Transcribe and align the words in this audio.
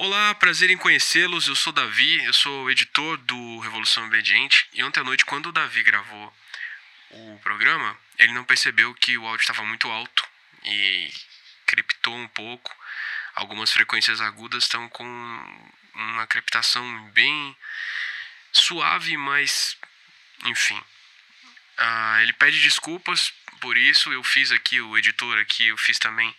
Olá, 0.00 0.32
prazer 0.36 0.70
em 0.70 0.76
conhecê-los. 0.76 1.48
Eu 1.48 1.56
sou 1.56 1.72
Davi, 1.72 2.24
eu 2.24 2.32
sou 2.32 2.70
editor 2.70 3.16
do 3.16 3.58
Revolução 3.58 4.06
Obediente. 4.06 4.64
E 4.72 4.84
ontem 4.84 5.00
à 5.00 5.02
noite, 5.02 5.24
quando 5.24 5.46
o 5.46 5.52
Davi 5.52 5.82
gravou 5.82 6.32
o 7.10 7.40
programa, 7.42 7.98
ele 8.16 8.32
não 8.32 8.44
percebeu 8.44 8.94
que 8.94 9.18
o 9.18 9.26
áudio 9.26 9.42
estava 9.42 9.64
muito 9.64 9.90
alto 9.90 10.24
e 10.64 11.12
criptou 11.66 12.16
um 12.16 12.28
pouco. 12.28 12.72
Algumas 13.34 13.72
frequências 13.72 14.20
agudas 14.20 14.62
estão 14.62 14.88
com 14.88 15.04
uma 15.92 16.28
crepitação 16.28 17.10
bem 17.10 17.56
suave, 18.52 19.16
mas 19.16 19.76
enfim. 20.44 20.80
Ah, 21.76 22.22
ele 22.22 22.34
pede 22.34 22.60
desculpas 22.60 23.34
por 23.60 23.76
isso. 23.76 24.12
Eu 24.12 24.22
fiz 24.22 24.52
aqui, 24.52 24.80
o 24.80 24.96
editor 24.96 25.38
aqui, 25.38 25.66
eu 25.66 25.76
fiz 25.76 25.98
também 25.98 26.32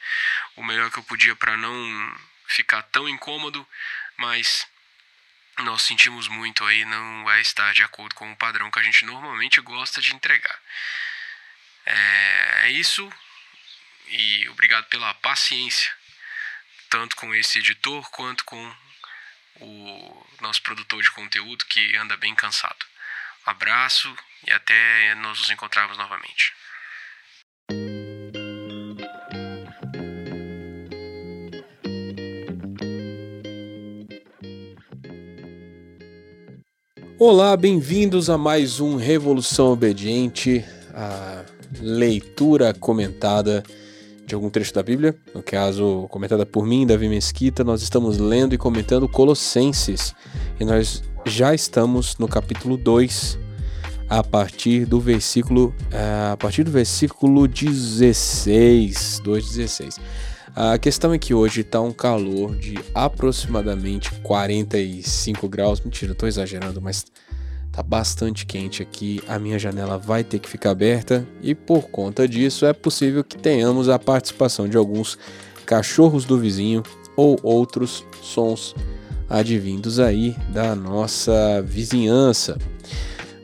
o 0.55 0.64
melhor 0.64 0.89
que 0.89 1.00
eu 1.00 1.04
podia 1.04 1.36
para 1.36 1.57
não 1.57 2.29
ficar 2.50 2.81
tão 2.84 3.07
incômodo, 3.07 3.66
mas 4.18 4.68
nós 5.59 5.84
sentimos 5.84 6.27
muito 6.27 6.66
aí, 6.66 6.84
não 6.84 7.23
vai 7.23 7.41
estar 7.41 7.73
de 7.73 7.84
acordo 7.84 8.16
com 8.16 8.31
o 8.31 8.35
padrão 8.35 8.72
que 8.72 8.80
a 8.80 8.84
gente 8.84 9.05
normalmente 9.05 9.62
gosta 9.62 10.02
de 10.02 10.13
entregar. 10.16 10.59
É, 11.85 12.62
é 12.63 12.72
isso, 12.72 13.12
e 14.08 14.49
obrigado 14.49 14.85
pela 14.85 15.13
paciência, 15.16 15.94
tanto 16.89 17.16
com 17.16 17.34
esse 17.35 17.59
editor 17.59 18.09
quanto 18.09 18.44
com 18.45 18.75
o 19.61 20.27
nosso 20.41 20.61
produtor 20.63 21.02
de 21.03 21.11
conteúdo 21.11 21.66
que 21.66 21.95
anda 21.97 22.17
bem 22.17 22.34
cansado. 22.34 22.86
Abraço 23.45 24.16
e 24.47 24.52
até 24.52 25.13
nós 25.16 25.39
nos 25.39 25.52
encontrarmos 25.52 25.97
novamente. 25.97 26.53
Olá, 37.22 37.58
bem-vindos 37.58 38.30
a 38.30 38.38
mais 38.38 38.80
um 38.80 38.95
Revolução 38.95 39.73
Obediente, 39.73 40.64
a 40.94 41.44
leitura 41.81 42.73
comentada 42.73 43.61
de 44.26 44.34
algum 44.34 44.50
trecho 44.50 44.73
da 44.73 44.81
Bíblia, 44.81 45.14
no 45.36 45.44
caso, 45.44 46.08
comentada 46.09 46.45
por 46.45 46.66
mim, 46.66 46.88
Davi 46.88 47.09
Mesquita. 47.09 47.61
Nós 47.61 47.81
estamos 47.81 48.17
lendo 48.20 48.56
e 48.56 48.58
comentando 48.58 49.06
Colossenses 49.09 50.16
e 50.61 50.64
nós 50.64 51.03
já 51.26 51.53
estamos 51.53 52.17
no 52.17 52.26
capítulo 52.26 52.78
2, 52.78 53.38
a 54.08 54.23
partir 54.23 54.86
do 54.86 55.02
versículo 55.02 55.76
a 56.31 56.38
partir 56.38 56.64
do 56.64 56.72
versículo 56.72 57.50
16, 57.50 59.22
2:16. 59.26 60.00
A 60.61 60.77
questão 60.77 61.13
é 61.13 61.17
que 61.17 61.33
hoje 61.33 61.61
está 61.61 61.79
um 61.79 61.93
calor 61.93 62.53
de 62.53 62.77
aproximadamente 62.93 64.11
45 64.19 65.47
graus. 65.47 65.79
Mentira, 65.79 66.11
estou 66.11 66.27
exagerando, 66.27 66.81
mas 66.81 67.05
tá 67.71 67.81
bastante 67.81 68.45
quente 68.45 68.83
aqui. 68.83 69.23
A 69.25 69.39
minha 69.39 69.57
janela 69.57 69.97
vai 69.97 70.21
ter 70.21 70.37
que 70.37 70.49
ficar 70.49 70.71
aberta 70.71 71.25
e 71.41 71.55
por 71.55 71.83
conta 71.83 72.27
disso 72.27 72.65
é 72.65 72.73
possível 72.73 73.23
que 73.23 73.37
tenhamos 73.37 73.87
a 73.87 73.97
participação 73.97 74.67
de 74.67 74.75
alguns 74.75 75.17
cachorros 75.65 76.25
do 76.25 76.37
vizinho 76.37 76.83
ou 77.15 77.39
outros 77.41 78.03
sons 78.21 78.75
advindos 79.30 79.97
aí 79.97 80.35
da 80.49 80.75
nossa 80.75 81.63
vizinhança. 81.65 82.57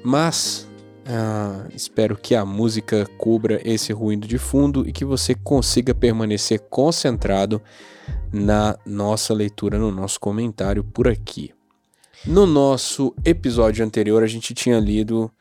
Mas 0.03 0.64
ah, 1.05 1.67
espero 1.73 2.17
que 2.17 2.33
a 2.33 2.43
música 2.43 3.05
cubra 3.17 3.61
esse 3.63 3.93
ruído 3.93 4.27
de 4.27 4.37
fundo 4.37 4.87
e 4.87 4.91
que 4.91 5.05
você 5.05 5.35
consiga 5.35 5.93
permanecer 5.93 6.59
concentrado 6.69 7.61
na 8.33 8.77
nossa 8.85 9.33
leitura, 9.33 9.77
no 9.77 9.91
nosso 9.91 10.19
comentário 10.19 10.83
por 10.83 11.07
aqui. 11.07 11.53
No 12.25 12.47
nosso 12.47 13.13
episódio 13.23 13.85
anterior, 13.85 14.23
a 14.23 14.27
gente 14.27 14.53
tinha 14.53 14.79
lido 14.79 15.31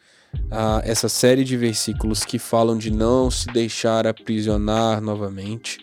ah, 0.50 0.82
essa 0.84 1.08
série 1.08 1.44
de 1.44 1.56
versículos 1.56 2.24
que 2.24 2.38
falam 2.38 2.76
de 2.76 2.90
não 2.90 3.30
se 3.30 3.46
deixar 3.46 4.06
aprisionar 4.06 5.00
novamente 5.00 5.78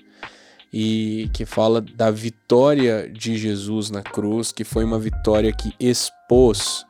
e 0.71 1.29
que 1.33 1.43
fala 1.43 1.81
da 1.81 2.11
vitória 2.11 3.09
de 3.11 3.35
Jesus 3.35 3.89
na 3.89 4.03
cruz, 4.03 4.51
que 4.51 4.63
foi 4.63 4.83
uma 4.83 4.99
vitória 4.99 5.51
que 5.51 5.73
expôs 5.79 6.85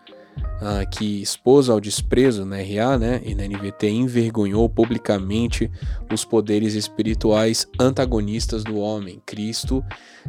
ah, 0.61 0.85
que 0.85 1.21
expôs 1.21 1.69
ao 1.69 1.79
desprezo 1.79 2.45
na 2.45 2.57
RA 2.57 2.97
né, 2.97 3.21
e 3.25 3.33
na 3.33 3.47
NVT 3.47 3.89
envergonhou 3.89 4.69
publicamente 4.69 5.71
os 6.11 6.23
poderes 6.23 6.75
espirituais 6.75 7.67
antagonistas 7.79 8.63
do 8.63 8.77
homem. 8.77 9.21
Cristo, 9.25 9.83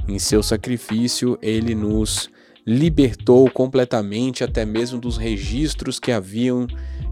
em 0.09 0.19
seu 0.19 0.43
sacrifício, 0.43 1.39
ele 1.43 1.75
nos 1.75 2.31
libertou 2.67 3.51
completamente 3.51 4.45
até 4.45 4.65
mesmo 4.65 5.01
dos 5.01 5.17
registros 5.17 5.99
que 5.99 6.13
haviam 6.13 6.67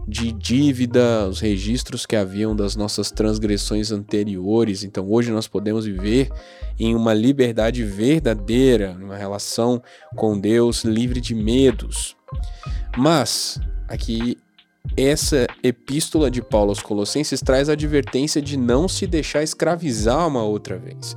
de 0.07 0.31
dívida, 0.31 1.27
os 1.27 1.39
registros 1.39 2.05
que 2.05 2.15
haviam 2.15 2.55
das 2.55 2.75
nossas 2.75 3.11
transgressões 3.11 3.91
anteriores. 3.91 4.83
Então 4.83 5.09
hoje 5.09 5.31
nós 5.31 5.47
podemos 5.47 5.85
viver 5.85 6.29
em 6.79 6.95
uma 6.95 7.13
liberdade 7.13 7.83
verdadeira, 7.83 8.97
uma 8.99 9.15
relação 9.15 9.81
com 10.15 10.39
Deus 10.39 10.83
livre 10.83 11.21
de 11.21 11.35
medos. 11.35 12.15
Mas 12.97 13.59
aqui 13.87 14.37
essa 14.97 15.47
epístola 15.63 16.29
de 16.29 16.41
Paulo 16.41 16.69
aos 16.69 16.81
Colossenses 16.81 17.41
traz 17.41 17.69
a 17.69 17.73
advertência 17.73 18.41
de 18.41 18.57
não 18.57 18.87
se 18.87 19.07
deixar 19.07 19.43
escravizar 19.43 20.27
uma 20.27 20.43
outra 20.43 20.77
vez. 20.77 21.15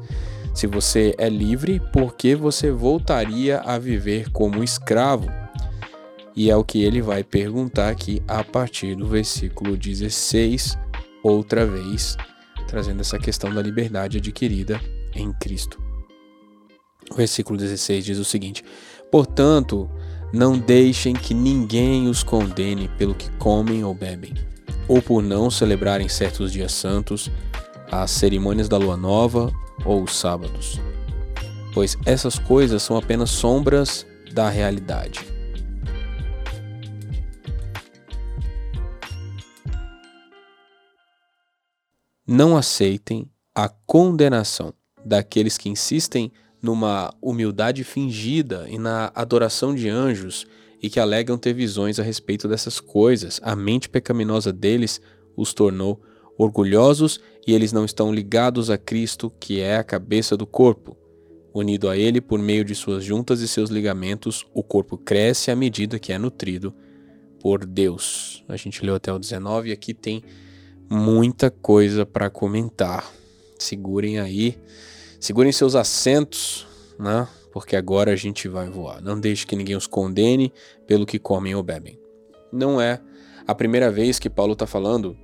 Se 0.54 0.66
você 0.66 1.14
é 1.18 1.28
livre, 1.28 1.80
por 1.92 2.14
que 2.14 2.34
você 2.34 2.70
voltaria 2.70 3.60
a 3.60 3.78
viver 3.78 4.30
como 4.30 4.62
escravo? 4.62 5.26
E 6.36 6.50
é 6.50 6.56
o 6.56 6.64
que 6.64 6.82
ele 6.84 7.02
vai 7.02 7.24
perguntar 7.24 7.88
aqui 7.88 8.22
a 8.28 8.44
partir 8.44 8.94
do 8.94 9.06
versículo 9.06 9.76
16, 9.76 10.78
outra 11.22 11.66
vez, 11.66 12.16
trazendo 12.68 13.00
essa 13.00 13.18
questão 13.18 13.52
da 13.52 13.62
liberdade 13.62 14.18
adquirida 14.18 14.80
em 15.14 15.32
Cristo. 15.32 15.82
O 17.10 17.14
versículo 17.14 17.58
16 17.58 18.04
diz 18.04 18.18
o 18.18 18.24
seguinte: 18.24 18.64
Portanto, 19.10 19.90
não 20.34 20.58
deixem 20.58 21.14
que 21.14 21.32
ninguém 21.32 22.08
os 22.08 22.24
condene 22.24 22.88
pelo 22.98 23.14
que 23.14 23.30
comem 23.36 23.84
ou 23.84 23.94
bebem, 23.94 24.34
ou 24.88 25.00
por 25.00 25.22
não 25.22 25.48
celebrarem 25.48 26.08
certos 26.08 26.52
dias 26.52 26.72
santos, 26.72 27.30
as 27.88 28.10
cerimônias 28.10 28.68
da 28.68 28.76
lua 28.76 28.96
nova 28.96 29.52
ou 29.84 30.02
os 30.02 30.16
sábados, 30.16 30.80
pois 31.72 31.96
essas 32.04 32.36
coisas 32.36 32.82
são 32.82 32.96
apenas 32.96 33.30
sombras 33.30 34.04
da 34.32 34.50
realidade. 34.50 35.20
Não 42.26 42.56
aceitem 42.56 43.30
a 43.54 43.68
condenação 43.68 44.74
daqueles 45.04 45.56
que 45.56 45.68
insistem 45.68 46.32
numa 46.64 47.14
humildade 47.20 47.84
fingida 47.84 48.66
e 48.70 48.78
na 48.78 49.12
adoração 49.14 49.74
de 49.74 49.86
anjos 49.90 50.46
e 50.82 50.88
que 50.88 50.98
alegam 50.98 51.36
ter 51.36 51.52
visões 51.52 52.00
a 52.00 52.02
respeito 52.02 52.48
dessas 52.48 52.80
coisas. 52.80 53.38
A 53.42 53.54
mente 53.54 53.86
pecaminosa 53.86 54.50
deles 54.50 54.98
os 55.36 55.52
tornou 55.52 56.00
orgulhosos 56.38 57.20
e 57.46 57.52
eles 57.52 57.70
não 57.70 57.84
estão 57.84 58.12
ligados 58.12 58.70
a 58.70 58.78
Cristo, 58.78 59.30
que 59.38 59.60
é 59.60 59.76
a 59.76 59.84
cabeça 59.84 60.38
do 60.38 60.46
corpo. 60.46 60.96
Unido 61.52 61.86
a 61.86 61.98
Ele 61.98 62.18
por 62.18 62.38
meio 62.38 62.64
de 62.64 62.74
suas 62.74 63.04
juntas 63.04 63.40
e 63.40 63.46
seus 63.46 63.68
ligamentos, 63.68 64.46
o 64.54 64.62
corpo 64.62 64.96
cresce 64.96 65.50
à 65.50 65.56
medida 65.56 65.98
que 65.98 66.14
é 66.14 66.18
nutrido 66.18 66.74
por 67.40 67.66
Deus. 67.66 68.42
A 68.48 68.56
gente 68.56 68.82
leu 68.82 68.94
até 68.94 69.12
o 69.12 69.18
19 69.18 69.68
e 69.68 69.72
aqui 69.72 69.92
tem 69.92 70.24
muita 70.88 71.50
coisa 71.50 72.06
para 72.06 72.30
comentar. 72.30 73.12
Segurem 73.58 74.18
aí 74.18 74.58
Segurem 75.24 75.52
seus 75.52 75.74
assentos, 75.74 76.66
né? 76.98 77.26
Porque 77.50 77.76
agora 77.76 78.12
a 78.12 78.14
gente 78.14 78.46
vai 78.46 78.68
voar. 78.68 79.00
Não 79.00 79.18
deixe 79.18 79.46
que 79.46 79.56
ninguém 79.56 79.74
os 79.74 79.86
condene 79.86 80.52
pelo 80.86 81.06
que 81.06 81.18
comem 81.18 81.54
ou 81.54 81.62
bebem. 81.62 81.98
Não 82.52 82.78
é 82.78 83.00
a 83.46 83.54
primeira 83.54 83.90
vez 83.90 84.18
que 84.18 84.28
Paulo 84.28 84.52
está 84.52 84.66
falando 84.66 85.16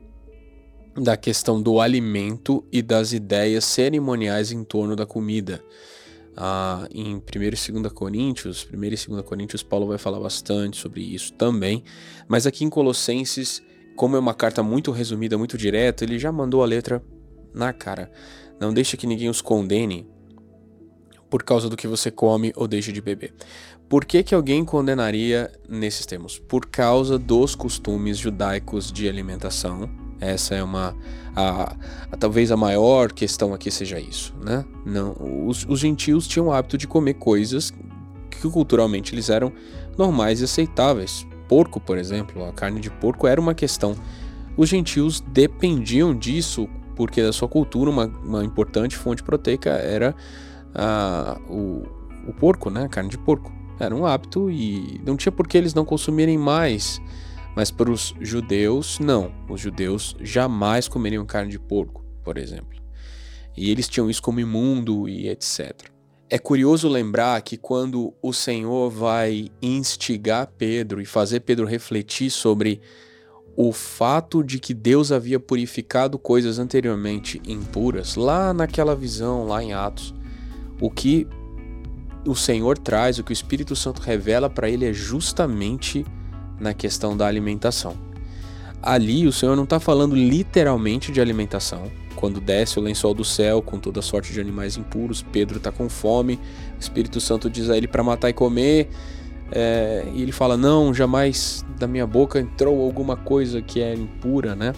da 0.96 1.18
questão 1.18 1.60
do 1.60 1.82
alimento 1.82 2.64
e 2.72 2.80
das 2.80 3.12
ideias 3.12 3.66
cerimoniais 3.66 4.50
em 4.52 4.64
torno 4.64 4.96
da 4.96 5.04
comida. 5.04 5.62
Ah, 6.34 6.88
em 6.90 7.16
1 7.16 7.20
e 7.42 7.50
2 7.50 7.92
Coríntios, 7.92 8.66
1 8.72 8.82
e 8.82 8.88
2 8.88 9.22
Coríntios, 9.26 9.62
Paulo 9.62 9.86
vai 9.86 9.98
falar 9.98 10.18
bastante 10.18 10.78
sobre 10.78 11.02
isso 11.02 11.34
também, 11.34 11.84
mas 12.26 12.46
aqui 12.46 12.64
em 12.64 12.70
Colossenses, 12.70 13.62
como 13.96 14.16
é 14.16 14.18
uma 14.18 14.32
carta 14.32 14.62
muito 14.62 14.92
resumida, 14.92 15.36
muito 15.36 15.58
direta, 15.58 16.04
ele 16.04 16.18
já 16.18 16.32
mandou 16.32 16.62
a 16.62 16.66
letra 16.66 17.04
na 17.52 17.70
cara. 17.74 18.10
Não 18.60 18.74
deixe 18.74 18.96
que 18.96 19.06
ninguém 19.06 19.30
os 19.30 19.40
condene 19.40 20.06
por 21.30 21.42
causa 21.42 21.70
do 21.70 21.76
que 21.76 21.88
você 21.88 22.10
come 22.10 22.52
ou 22.54 22.68
deixa 22.68 22.92
de 22.92 23.00
beber. 23.00 23.32
Por 23.88 24.04
que, 24.04 24.22
que 24.22 24.34
alguém 24.34 24.64
condenaria 24.64 25.50
nesses 25.68 26.04
termos? 26.04 26.38
Por 26.38 26.66
causa 26.66 27.18
dos 27.18 27.54
costumes 27.54 28.18
judaicos 28.18 28.92
de 28.92 29.08
alimentação. 29.08 29.88
Essa 30.20 30.56
é 30.56 30.62
uma. 30.62 30.94
A, 31.34 31.74
a, 32.12 32.16
talvez 32.18 32.52
a 32.52 32.56
maior 32.56 33.10
questão 33.12 33.54
aqui 33.54 33.70
seja 33.70 33.98
isso, 33.98 34.34
né? 34.44 34.64
Não, 34.84 35.16
os, 35.46 35.64
os 35.66 35.80
gentios 35.80 36.28
tinham 36.28 36.48
o 36.48 36.52
hábito 36.52 36.76
de 36.76 36.86
comer 36.86 37.14
coisas 37.14 37.72
que 38.30 38.48
culturalmente 38.50 39.14
eles 39.14 39.30
eram 39.30 39.52
normais 39.96 40.40
e 40.40 40.44
aceitáveis. 40.44 41.26
Porco, 41.48 41.80
por 41.80 41.96
exemplo, 41.96 42.44
a 42.44 42.52
carne 42.52 42.80
de 42.80 42.90
porco 42.90 43.26
era 43.26 43.40
uma 43.40 43.54
questão. 43.54 43.96
Os 44.56 44.68
gentios 44.68 45.20
dependiam 45.20 46.14
disso 46.14 46.68
porque 46.96 47.22
da 47.22 47.32
sua 47.32 47.48
cultura 47.48 47.90
uma, 47.90 48.06
uma 48.06 48.44
importante 48.44 48.96
fonte 48.96 49.22
proteica 49.22 49.70
era 49.70 50.14
a, 50.74 51.38
o, 51.48 51.82
o 52.28 52.32
porco, 52.32 52.70
né? 52.70 52.84
A 52.84 52.88
carne 52.88 53.10
de 53.10 53.18
porco. 53.18 53.52
Era 53.78 53.94
um 53.94 54.04
hábito 54.04 54.50
e 54.50 55.00
não 55.04 55.16
tinha 55.16 55.32
por 55.32 55.48
que 55.48 55.56
eles 55.56 55.72
não 55.72 55.84
consumirem 55.84 56.36
mais. 56.36 57.00
Mas 57.56 57.70
para 57.70 57.90
os 57.90 58.14
judeus, 58.20 58.98
não. 58.98 59.32
Os 59.48 59.60
judeus 59.60 60.14
jamais 60.20 60.86
comeriam 60.86 61.24
carne 61.24 61.50
de 61.50 61.58
porco, 61.58 62.04
por 62.22 62.36
exemplo. 62.36 62.78
E 63.56 63.70
eles 63.70 63.88
tinham 63.88 64.08
isso 64.08 64.22
como 64.22 64.40
imundo 64.40 65.08
e 65.08 65.28
etc. 65.28 65.88
É 66.28 66.38
curioso 66.38 66.88
lembrar 66.88 67.42
que 67.42 67.56
quando 67.56 68.14
o 68.22 68.32
Senhor 68.32 68.88
vai 68.88 69.50
instigar 69.60 70.46
Pedro 70.56 71.00
e 71.00 71.04
fazer 71.04 71.40
Pedro 71.40 71.66
refletir 71.66 72.30
sobre 72.30 72.80
o 73.56 73.72
fato 73.72 74.42
de 74.42 74.58
que 74.58 74.72
Deus 74.72 75.12
havia 75.12 75.38
purificado 75.38 76.18
coisas 76.18 76.58
anteriormente 76.58 77.40
impuras, 77.46 78.16
lá 78.16 78.54
naquela 78.54 78.94
visão, 78.94 79.46
lá 79.46 79.62
em 79.62 79.72
Atos, 79.72 80.14
o 80.80 80.90
que 80.90 81.26
o 82.26 82.34
Senhor 82.34 82.78
traz, 82.78 83.18
o 83.18 83.24
que 83.24 83.32
o 83.32 83.34
Espírito 83.34 83.74
Santo 83.74 84.00
revela 84.00 84.48
para 84.48 84.68
ele 84.68 84.86
é 84.86 84.92
justamente 84.92 86.04
na 86.58 86.74
questão 86.74 87.16
da 87.16 87.26
alimentação. 87.26 87.96
Ali 88.82 89.26
o 89.26 89.32
Senhor 89.32 89.56
não 89.56 89.64
está 89.64 89.78
falando 89.78 90.14
literalmente 90.14 91.12
de 91.12 91.20
alimentação, 91.20 91.90
quando 92.16 92.40
desce 92.40 92.78
o 92.78 92.82
lençol 92.82 93.14
do 93.14 93.24
céu 93.24 93.62
com 93.62 93.78
toda 93.78 94.02
sorte 94.02 94.32
de 94.32 94.40
animais 94.40 94.76
impuros, 94.76 95.22
Pedro 95.22 95.56
está 95.56 95.72
com 95.72 95.88
fome, 95.88 96.38
o 96.76 96.80
Espírito 96.80 97.20
Santo 97.20 97.48
diz 97.48 97.70
a 97.70 97.76
ele 97.76 97.88
para 97.88 98.02
matar 98.02 98.28
e 98.28 98.34
comer, 98.34 98.90
é, 99.52 100.04
e 100.14 100.22
ele 100.22 100.32
fala: 100.32 100.56
Não, 100.56 100.92
jamais 100.94 101.64
da 101.78 101.86
minha 101.86 102.06
boca 102.06 102.38
entrou 102.38 102.80
alguma 102.82 103.16
coisa 103.16 103.60
que 103.60 103.80
é 103.80 103.94
impura, 103.94 104.54
né? 104.54 104.72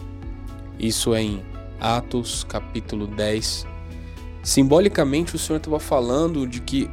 Isso 0.79 1.15
é 1.15 1.23
em 1.23 1.43
Atos 1.81 2.45
capítulo 2.45 3.07
10. 3.07 3.67
Simbolicamente, 4.43 5.37
o 5.37 5.39
Senhor 5.39 5.59
estava 5.59 5.79
falando 5.79 6.47
de 6.47 6.61
que 6.61 6.91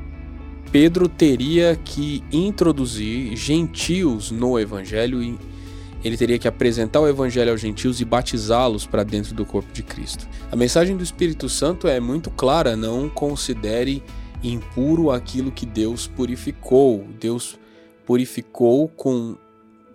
Pedro 0.71 1.07
teria 1.07 1.75
que 1.83 2.23
introduzir 2.31 3.35
gentios 3.35 4.29
no 4.29 4.59
evangelho 4.59 5.23
e 5.23 5.37
ele 6.03 6.15
teria 6.15 6.39
que 6.39 6.47
apresentar 6.47 7.01
o 7.01 7.07
evangelho 7.07 7.51
aos 7.51 7.59
gentios 7.59 7.99
e 7.99 8.05
batizá-los 8.05 8.85
para 8.85 9.03
dentro 9.03 9.33
do 9.33 9.45
corpo 9.45 9.71
de 9.73 9.83
Cristo. 9.83 10.27
A 10.51 10.55
mensagem 10.55 10.95
do 10.95 11.03
Espírito 11.03 11.49
Santo 11.49 11.87
é 11.87 11.99
muito 11.99 12.29
clara: 12.29 12.75
não 12.75 13.09
considere 13.09 14.03
impuro 14.43 15.11
aquilo 15.11 15.51
que 15.51 15.65
Deus 15.65 16.07
purificou. 16.07 17.05
Deus 17.19 17.59
purificou 18.09 18.87
com 18.87 19.37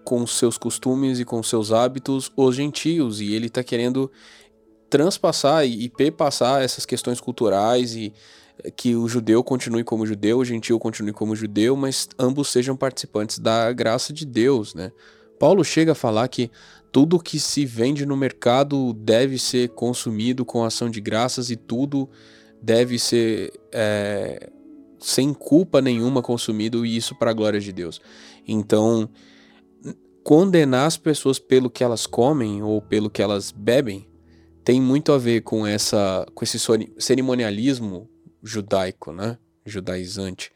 com 0.05 0.25
seus 0.25 0.57
costumes 0.57 1.19
e 1.19 1.25
com 1.25 1.43
seus 1.43 1.73
hábitos 1.73 2.31
os 2.37 2.55
gentios 2.55 3.21
e 3.21 3.35
ele 3.35 3.47
está 3.47 3.65
querendo 3.65 4.09
transpassar 4.89 5.67
e, 5.67 5.89
perpassar 5.89 6.63
essas 6.63 6.87
questões 6.87 7.21
culturais 7.21 7.97
e 7.97 8.13
que 8.77 8.95
o 8.95 9.09
judeu 9.09 9.43
continue 9.43 9.83
como 9.83 10.07
judeu, 10.07 10.39
o 10.39 10.45
gentil 10.45 10.79
continue 10.79 11.13
como 11.13 11.35
judeu, 11.35 11.75
mas 11.75 12.09
ambos 12.17 12.51
sejam 12.51 12.77
participantes 12.77 13.41
da 13.41 13.73
graça 13.73 14.13
de 14.13 14.25
Deus, 14.25 14.77
né? 14.77 14.93
Paulo 15.37 15.65
chega 15.65 15.91
a 15.91 15.97
falar 15.97 16.29
que 16.29 16.53
tudo 16.93 17.19
que 17.19 17.41
se 17.41 17.67
vende 17.67 18.07
no 18.07 18.17
mercado 18.17 18.93
deve 18.93 19.41
ser 19.41 19.71
consumido 19.71 20.45
com 20.45 20.63
ação 20.63 20.89
de 20.89 21.01
graças 21.01 21.51
e 21.51 21.57
tudo 21.57 22.09
deve 22.63 22.97
ser 22.97 23.53
é, 23.73 24.51
sem 25.05 25.33
culpa 25.33 25.81
nenhuma 25.81 26.23
consumido 26.23 26.85
e 26.85 26.97
isso 26.97 27.15
para 27.15 27.31
a 27.31 27.35
glória 27.35 27.61
de 27.61 27.73
Deus. 27.73 28.01
Então, 28.47 29.09
condenar 30.23 30.87
as 30.87 30.97
pessoas 30.97 31.39
pelo 31.39 31.71
que 31.71 31.85
elas 31.85 32.07
comem 32.07 32.63
ou 32.63 32.81
pelo 32.81 33.11
que 33.11 33.23
elas 33.23 33.51
bebem 33.51 34.09
tem 34.65 34.81
muito 34.81 35.13
a 35.13 35.19
ver 35.19 35.43
com 35.43 35.67
essa 35.67 36.27
com 36.35 36.43
esse 36.45 36.59
cerimonialismo 36.99 38.09
judaico, 38.43 39.13
né? 39.13 39.39
Judaizante 39.67 40.51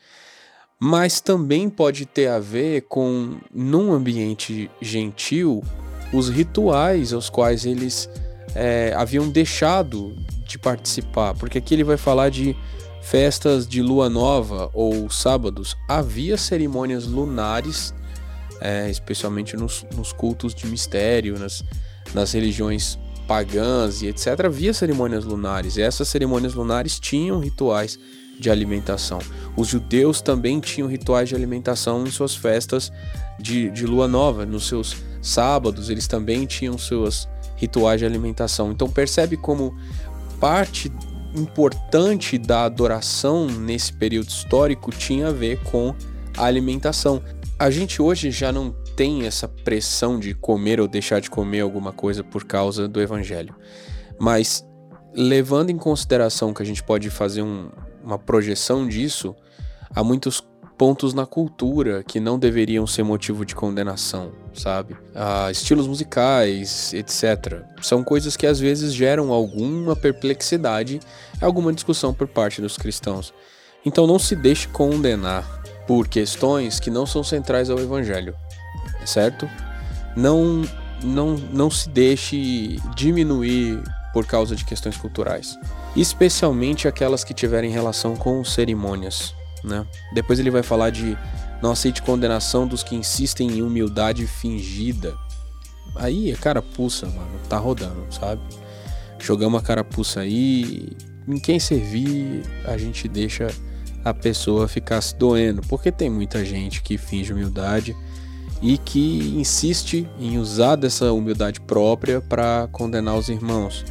mas 0.80 1.20
também 1.20 1.68
pode 1.68 2.06
ter 2.06 2.28
a 2.28 2.38
ver 2.38 2.82
com, 2.82 3.36
num 3.52 3.92
ambiente 3.92 4.70
gentil, 4.80 5.62
os 6.12 6.28
rituais 6.28 7.12
aos 7.12 7.28
quais 7.28 7.66
eles 7.66 8.08
é, 8.54 8.92
haviam 8.96 9.28
deixado 9.28 10.16
de 10.46 10.58
participar, 10.58 11.34
porque 11.34 11.58
aqui 11.58 11.74
ele 11.74 11.84
vai 11.84 11.96
falar 11.96 12.30
de 12.30 12.56
festas 13.02 13.66
de 13.66 13.82
lua 13.82 14.08
nova 14.08 14.70
ou 14.72 15.08
sábados. 15.10 15.76
Havia 15.88 16.36
cerimônias 16.36 17.06
lunares, 17.06 17.94
é, 18.60 18.90
especialmente 18.90 19.56
nos, 19.56 19.84
nos, 19.94 20.12
cultos 20.12 20.54
de 20.54 20.66
mistério, 20.66 21.38
nas, 21.38 21.64
nas 22.14 22.32
religiões 22.32 22.98
pagãs 23.26 24.02
e 24.02 24.06
etc. 24.08 24.46
Havia 24.46 24.72
cerimônias 24.72 25.24
lunares, 25.24 25.76
e 25.76 25.82
essas 25.82 26.08
cerimônias 26.08 26.54
lunares 26.54 26.98
tinham 26.98 27.38
rituais 27.38 27.98
de 28.38 28.50
alimentação. 28.50 29.18
Os 29.56 29.68
judeus 29.68 30.20
também 30.20 30.60
tinham 30.60 30.88
rituais 30.88 31.28
de 31.28 31.34
alimentação 31.34 32.06
em 32.06 32.10
suas 32.10 32.36
festas 32.36 32.92
de, 33.38 33.70
de 33.70 33.86
lua 33.86 34.06
nova, 34.06 34.46
nos 34.46 34.68
seus 34.68 34.96
sábados, 35.20 35.90
eles 35.90 36.06
também 36.06 36.46
tinham 36.46 36.78
seus 36.78 37.28
rituais 37.56 38.00
de 38.00 38.06
alimentação. 38.06 38.70
Então 38.70 38.88
percebe 38.88 39.36
como 39.36 39.76
parte 40.40 40.90
importante 41.34 42.38
da 42.38 42.64
adoração 42.64 43.46
nesse 43.46 43.92
período 43.92 44.28
histórico 44.28 44.90
tinha 44.90 45.28
a 45.28 45.32
ver 45.32 45.62
com 45.64 45.94
a 46.36 46.44
alimentação. 46.44 47.22
A 47.58 47.70
gente 47.70 48.00
hoje 48.00 48.30
já 48.30 48.52
não 48.52 48.70
tem 48.96 49.26
essa 49.26 49.48
pressão 49.48 50.18
de 50.18 50.34
comer 50.34 50.80
ou 50.80 50.88
deixar 50.88 51.20
de 51.20 51.30
comer 51.30 51.60
alguma 51.60 51.92
coisa 51.92 52.22
por 52.24 52.44
causa 52.44 52.88
do 52.88 53.00
evangelho. 53.00 53.54
Mas 54.18 54.64
levando 55.14 55.70
em 55.70 55.76
consideração 55.76 56.52
que 56.52 56.62
a 56.62 56.66
gente 56.66 56.82
pode 56.82 57.10
fazer 57.10 57.42
um, 57.42 57.70
uma 58.02 58.18
projeção 58.18 58.86
disso, 58.86 59.34
há 59.94 60.02
muitos 60.04 60.40
pontos 60.78 61.12
na 61.12 61.26
cultura 61.26 62.04
que 62.04 62.20
não 62.20 62.38
deveriam 62.38 62.86
ser 62.86 63.02
motivo 63.02 63.44
de 63.44 63.54
condenação, 63.54 64.30
sabe? 64.54 64.96
Ah, 65.14 65.50
estilos 65.50 65.86
musicais, 65.86 66.94
etc. 66.94 67.62
São 67.82 68.04
coisas 68.04 68.36
que 68.36 68.46
às 68.46 68.60
vezes 68.60 68.94
geram 68.94 69.32
alguma 69.32 69.96
perplexidade, 69.96 71.00
alguma 71.40 71.72
discussão 71.72 72.14
por 72.14 72.28
parte 72.28 72.62
dos 72.62 72.78
cristãos. 72.78 73.34
Então 73.84 74.06
não 74.06 74.18
se 74.18 74.36
deixe 74.36 74.68
condenar 74.68 75.44
por 75.86 76.06
questões 76.06 76.78
que 76.78 76.90
não 76.90 77.04
são 77.04 77.24
centrais 77.24 77.68
ao 77.68 77.78
evangelho, 77.78 78.34
certo? 79.04 79.48
Não 80.16 80.62
não 81.02 81.36
não 81.52 81.70
se 81.70 81.88
deixe 81.88 82.78
diminuir 82.94 83.82
por 84.12 84.26
causa 84.26 84.56
de 84.56 84.64
questões 84.64 84.96
culturais 84.96 85.58
especialmente 86.00 86.86
aquelas 86.86 87.24
que 87.24 87.34
tiverem 87.34 87.70
relação 87.70 88.16
com 88.16 88.44
cerimônias. 88.44 89.34
Né? 89.64 89.86
Depois 90.12 90.38
ele 90.38 90.50
vai 90.50 90.62
falar 90.62 90.90
de 90.90 91.16
não 91.62 91.72
aceite 91.72 92.02
condenação 92.02 92.66
dos 92.66 92.82
que 92.82 92.94
insistem 92.94 93.50
em 93.50 93.62
humildade 93.62 94.26
fingida. 94.26 95.16
Aí 95.96 96.30
é 96.30 96.34
carapuça, 96.36 97.06
mano, 97.06 97.40
tá 97.48 97.58
rodando, 97.58 98.06
sabe? 98.10 98.42
Jogamos 99.18 99.60
a 99.60 99.64
carapuça 99.64 100.20
aí, 100.20 100.90
em 101.26 101.38
quem 101.38 101.58
servir, 101.58 102.42
a 102.64 102.76
gente 102.76 103.08
deixa 103.08 103.48
a 104.04 104.14
pessoa 104.14 104.68
ficar 104.68 105.00
se 105.00 105.16
doendo, 105.16 105.60
porque 105.62 105.90
tem 105.90 106.08
muita 106.08 106.44
gente 106.44 106.82
que 106.82 106.96
finge 106.96 107.32
humildade 107.32 107.96
e 108.62 108.78
que 108.78 109.34
insiste 109.36 110.08
em 110.18 110.38
usar 110.38 110.76
dessa 110.76 111.12
humildade 111.12 111.60
própria 111.60 112.20
para 112.20 112.68
condenar 112.72 113.16
os 113.16 113.28
irmãos. 113.28 113.84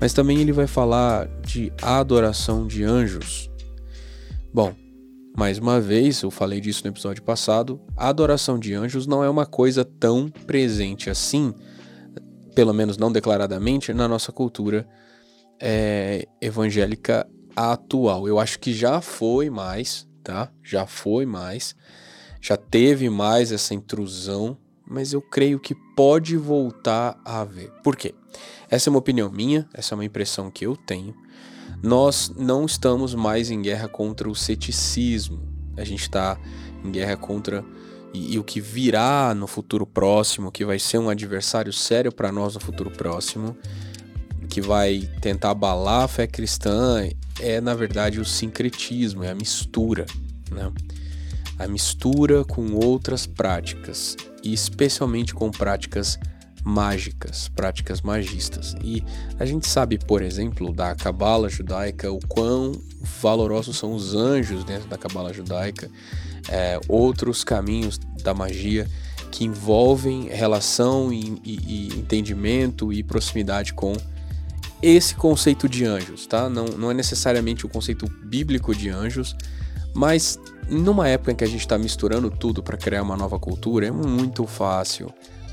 Mas 0.00 0.12
também 0.12 0.38
ele 0.38 0.52
vai 0.52 0.66
falar 0.66 1.28
de 1.42 1.72
adoração 1.80 2.66
de 2.66 2.82
anjos. 2.82 3.50
Bom, 4.52 4.74
mais 5.36 5.58
uma 5.58 5.80
vez, 5.80 6.22
eu 6.22 6.30
falei 6.30 6.60
disso 6.60 6.82
no 6.84 6.90
episódio 6.90 7.22
passado, 7.22 7.80
a 7.96 8.08
adoração 8.08 8.58
de 8.58 8.74
anjos 8.74 9.06
não 9.06 9.24
é 9.24 9.30
uma 9.30 9.46
coisa 9.46 9.84
tão 9.84 10.28
presente 10.28 11.08
assim, 11.08 11.54
pelo 12.54 12.72
menos 12.74 12.98
não 12.98 13.10
declaradamente, 13.10 13.92
na 13.94 14.06
nossa 14.06 14.30
cultura 14.30 14.86
é, 15.58 16.26
evangélica 16.40 17.26
atual. 17.56 18.28
Eu 18.28 18.38
acho 18.38 18.58
que 18.58 18.74
já 18.74 19.00
foi 19.00 19.48
mais, 19.48 20.06
tá? 20.22 20.50
Já 20.62 20.86
foi 20.86 21.24
mais, 21.24 21.74
já 22.40 22.56
teve 22.56 23.08
mais 23.08 23.52
essa 23.52 23.72
intrusão, 23.72 24.58
mas 24.86 25.12
eu 25.12 25.22
creio 25.22 25.58
que 25.58 25.74
pode 25.96 26.36
voltar 26.36 27.18
a 27.24 27.40
haver. 27.40 27.70
Por 27.82 27.96
quê? 27.96 28.14
Essa 28.68 28.88
é 28.88 28.90
uma 28.90 28.98
opinião 28.98 29.30
minha, 29.30 29.68
essa 29.72 29.94
é 29.94 29.96
uma 29.96 30.04
impressão 30.04 30.50
que 30.50 30.66
eu 30.66 30.76
tenho. 30.76 31.14
Nós 31.82 32.32
não 32.36 32.64
estamos 32.64 33.14
mais 33.14 33.50
em 33.50 33.60
guerra 33.60 33.88
contra 33.88 34.28
o 34.28 34.34
ceticismo. 34.34 35.42
A 35.76 35.84
gente 35.84 36.02
está 36.02 36.38
em 36.84 36.92
guerra 36.92 37.16
contra 37.16 37.64
e, 38.14 38.34
e, 38.34 38.38
o 38.38 38.44
que 38.44 38.60
virá 38.60 39.34
no 39.34 39.46
futuro 39.46 39.86
próximo, 39.86 40.52
que 40.52 40.64
vai 40.64 40.78
ser 40.78 40.98
um 40.98 41.08
adversário 41.08 41.72
sério 41.72 42.12
para 42.12 42.30
nós 42.30 42.54
no 42.54 42.60
futuro 42.60 42.90
próximo, 42.90 43.56
que 44.48 44.60
vai 44.60 45.08
tentar 45.20 45.50
abalar 45.50 46.04
a 46.04 46.08
fé 46.08 46.26
cristã, 46.26 47.08
é 47.40 47.60
na 47.60 47.74
verdade 47.74 48.20
o 48.20 48.24
sincretismo, 48.24 49.24
é 49.24 49.30
a 49.30 49.34
mistura, 49.34 50.04
né? 50.50 50.70
a 51.58 51.66
mistura 51.66 52.44
com 52.44 52.74
outras 52.74 53.26
práticas, 53.26 54.16
e 54.44 54.52
especialmente 54.52 55.32
com 55.32 55.50
práticas 55.50 56.18
mágicas, 56.64 57.48
práticas 57.48 58.00
magistas. 58.00 58.74
E 58.82 59.02
a 59.38 59.44
gente 59.44 59.68
sabe, 59.68 59.98
por 59.98 60.22
exemplo, 60.22 60.72
da 60.72 60.94
cabala 60.94 61.48
judaica, 61.48 62.10
o 62.10 62.20
quão 62.28 62.72
valorosos 63.20 63.76
são 63.76 63.92
os 63.94 64.14
anjos 64.14 64.64
dentro 64.64 64.88
da 64.88 64.96
cabala 64.96 65.32
judaica, 65.32 65.90
é, 66.48 66.80
outros 66.88 67.44
caminhos 67.44 67.98
da 68.22 68.32
magia 68.32 68.88
que 69.30 69.44
envolvem 69.44 70.28
relação 70.28 71.12
e, 71.12 71.40
e, 71.42 71.58
e, 71.66 71.98
entendimento 71.98 72.92
e 72.92 73.02
proximidade 73.02 73.72
com 73.72 73.94
esse 74.82 75.14
conceito 75.14 75.68
de 75.68 75.84
anjos, 75.84 76.26
tá? 76.26 76.50
Não, 76.50 76.66
não 76.66 76.90
é 76.90 76.94
necessariamente 76.94 77.64
o 77.64 77.68
conceito 77.68 78.06
bíblico 78.24 78.74
de 78.74 78.90
anjos, 78.90 79.34
mas 79.94 80.38
numa 80.68 81.08
época 81.08 81.32
em 81.32 81.34
que 81.36 81.44
a 81.44 81.46
gente 81.46 81.60
está 81.60 81.78
misturando 81.78 82.30
tudo 82.30 82.62
para 82.62 82.76
criar 82.76 83.02
uma 83.02 83.16
nova 83.16 83.38
cultura, 83.38 83.86
é 83.86 83.90
muito 83.90 84.46
fácil, 84.46 85.12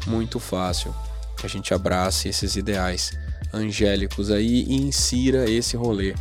muito 0.09 0.39
fácil 0.39 0.93
que 1.37 1.45
a 1.45 1.49
gente 1.49 1.73
abrace 1.73 2.27
esses 2.27 2.55
ideais 2.55 3.17
angélicos 3.53 4.29
aí 4.31 4.63
e 4.63 4.75
insira 4.75 5.49
esse 5.49 5.77
rolê 5.77 6.13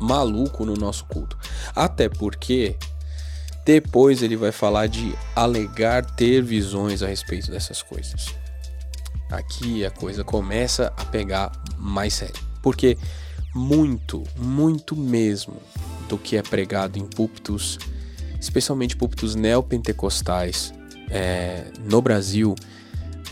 maluco 0.00 0.64
no 0.64 0.74
nosso 0.74 1.04
culto. 1.06 1.36
Até 1.74 2.08
porque 2.08 2.76
depois 3.64 4.22
ele 4.22 4.36
vai 4.36 4.52
falar 4.52 4.86
de 4.86 5.14
alegar 5.34 6.04
ter 6.04 6.42
visões 6.42 7.02
a 7.02 7.06
respeito 7.06 7.50
dessas 7.50 7.82
coisas. 7.82 8.26
Aqui 9.30 9.84
a 9.84 9.90
coisa 9.90 10.22
começa 10.22 10.92
a 10.96 11.04
pegar 11.04 11.50
mais 11.78 12.14
sério. 12.14 12.42
Porque 12.62 12.96
muito, 13.54 14.22
muito 14.36 14.96
mesmo 14.96 15.56
do 16.08 16.18
que 16.18 16.36
é 16.36 16.42
pregado 16.42 16.98
em 16.98 17.06
púlpitos, 17.06 17.78
especialmente 18.38 18.96
púlpitos 18.96 19.34
neopentecostais, 19.34 20.72
é, 21.10 21.64
no 21.80 22.02
Brasil, 22.02 22.54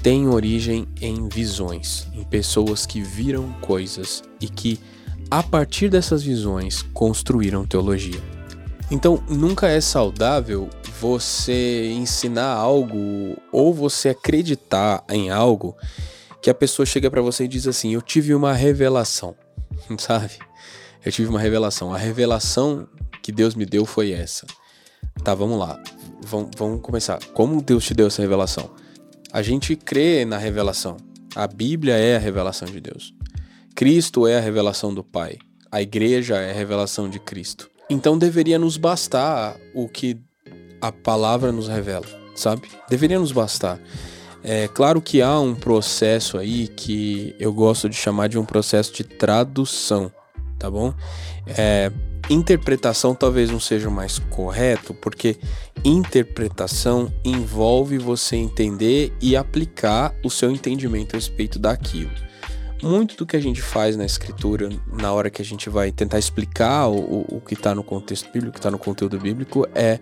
tem 0.02 0.28
origem 0.28 0.88
em 1.00 1.28
visões, 1.28 2.08
em 2.12 2.24
pessoas 2.24 2.84
que 2.84 3.00
viram 3.00 3.52
coisas 3.60 4.22
e 4.40 4.48
que, 4.48 4.80
a 5.30 5.42
partir 5.42 5.88
dessas 5.88 6.24
visões, 6.24 6.82
construíram 6.92 7.64
teologia. 7.64 8.20
Então, 8.90 9.22
nunca 9.28 9.68
é 9.68 9.80
saudável 9.80 10.68
você 11.00 11.92
ensinar 11.92 12.48
algo 12.48 13.36
ou 13.52 13.72
você 13.72 14.08
acreditar 14.08 15.04
em 15.08 15.30
algo 15.30 15.76
que 16.42 16.50
a 16.50 16.54
pessoa 16.54 16.84
chega 16.84 17.08
para 17.08 17.22
você 17.22 17.44
e 17.44 17.48
diz 17.48 17.68
assim: 17.68 17.94
"Eu 17.94 18.02
tive 18.02 18.34
uma 18.34 18.52
revelação", 18.52 19.36
sabe? 19.98 20.32
Eu 21.04 21.12
tive 21.12 21.28
uma 21.28 21.40
revelação. 21.40 21.94
A 21.94 21.98
revelação 21.98 22.88
que 23.22 23.30
Deus 23.30 23.54
me 23.54 23.64
deu 23.64 23.86
foi 23.86 24.12
essa. 24.12 24.46
Tá, 25.22 25.34
vamos 25.34 25.58
lá. 25.58 25.80
Vamos, 26.22 26.50
vamos 26.56 26.80
começar. 26.80 27.18
Como 27.32 27.62
Deus 27.62 27.84
te 27.84 27.94
deu 27.94 28.08
essa 28.08 28.20
revelação? 28.20 28.81
A 29.32 29.40
gente 29.40 29.74
crê 29.74 30.26
na 30.26 30.36
revelação. 30.36 30.98
A 31.34 31.46
Bíblia 31.46 31.94
é 31.94 32.16
a 32.16 32.18
revelação 32.18 32.68
de 32.68 32.80
Deus. 32.80 33.14
Cristo 33.74 34.26
é 34.26 34.36
a 34.36 34.40
revelação 34.40 34.92
do 34.92 35.02
Pai. 35.02 35.38
A 35.70 35.80
igreja 35.80 36.36
é 36.36 36.50
a 36.50 36.54
revelação 36.54 37.08
de 37.08 37.18
Cristo. 37.18 37.70
Então 37.88 38.18
deveria 38.18 38.58
nos 38.58 38.76
bastar 38.76 39.56
o 39.74 39.88
que 39.88 40.18
a 40.82 40.92
palavra 40.92 41.50
nos 41.50 41.66
revela, 41.66 42.04
sabe? 42.34 42.68
Deveria 42.90 43.18
nos 43.18 43.32
bastar. 43.32 43.80
É 44.44 44.68
claro 44.68 45.00
que 45.00 45.22
há 45.22 45.40
um 45.40 45.54
processo 45.54 46.36
aí 46.36 46.68
que 46.68 47.34
eu 47.38 47.54
gosto 47.54 47.88
de 47.88 47.96
chamar 47.96 48.28
de 48.28 48.38
um 48.38 48.44
processo 48.44 48.92
de 48.92 49.02
tradução, 49.02 50.12
tá 50.58 50.70
bom? 50.70 50.92
É, 51.46 51.90
interpretação 52.30 53.14
talvez 53.14 53.50
não 53.50 53.60
seja 53.60 53.88
o 53.88 53.92
mais 53.92 54.18
correto, 54.18 54.94
porque 54.94 55.36
interpretação 55.84 57.12
envolve 57.24 57.98
você 57.98 58.36
entender 58.36 59.12
e 59.20 59.36
aplicar 59.36 60.14
o 60.24 60.30
seu 60.30 60.50
entendimento 60.50 61.14
a 61.14 61.18
respeito 61.18 61.58
daquilo 61.58 62.10
muito 62.82 63.16
do 63.16 63.24
que 63.24 63.36
a 63.36 63.40
gente 63.40 63.62
faz 63.62 63.96
na 63.96 64.04
escritura, 64.04 64.68
na 64.92 65.12
hora 65.12 65.30
que 65.30 65.40
a 65.40 65.44
gente 65.44 65.70
vai 65.70 65.92
tentar 65.92 66.18
explicar 66.18 66.88
o, 66.88 67.24
o 67.36 67.40
que 67.40 67.54
está 67.54 67.74
no 67.74 67.84
contexto 67.84 68.26
bíblico, 68.26 68.48
o 68.48 68.52
que 68.52 68.58
está 68.58 68.70
no 68.70 68.78
conteúdo 68.78 69.18
bíblico, 69.18 69.66
é, 69.74 70.00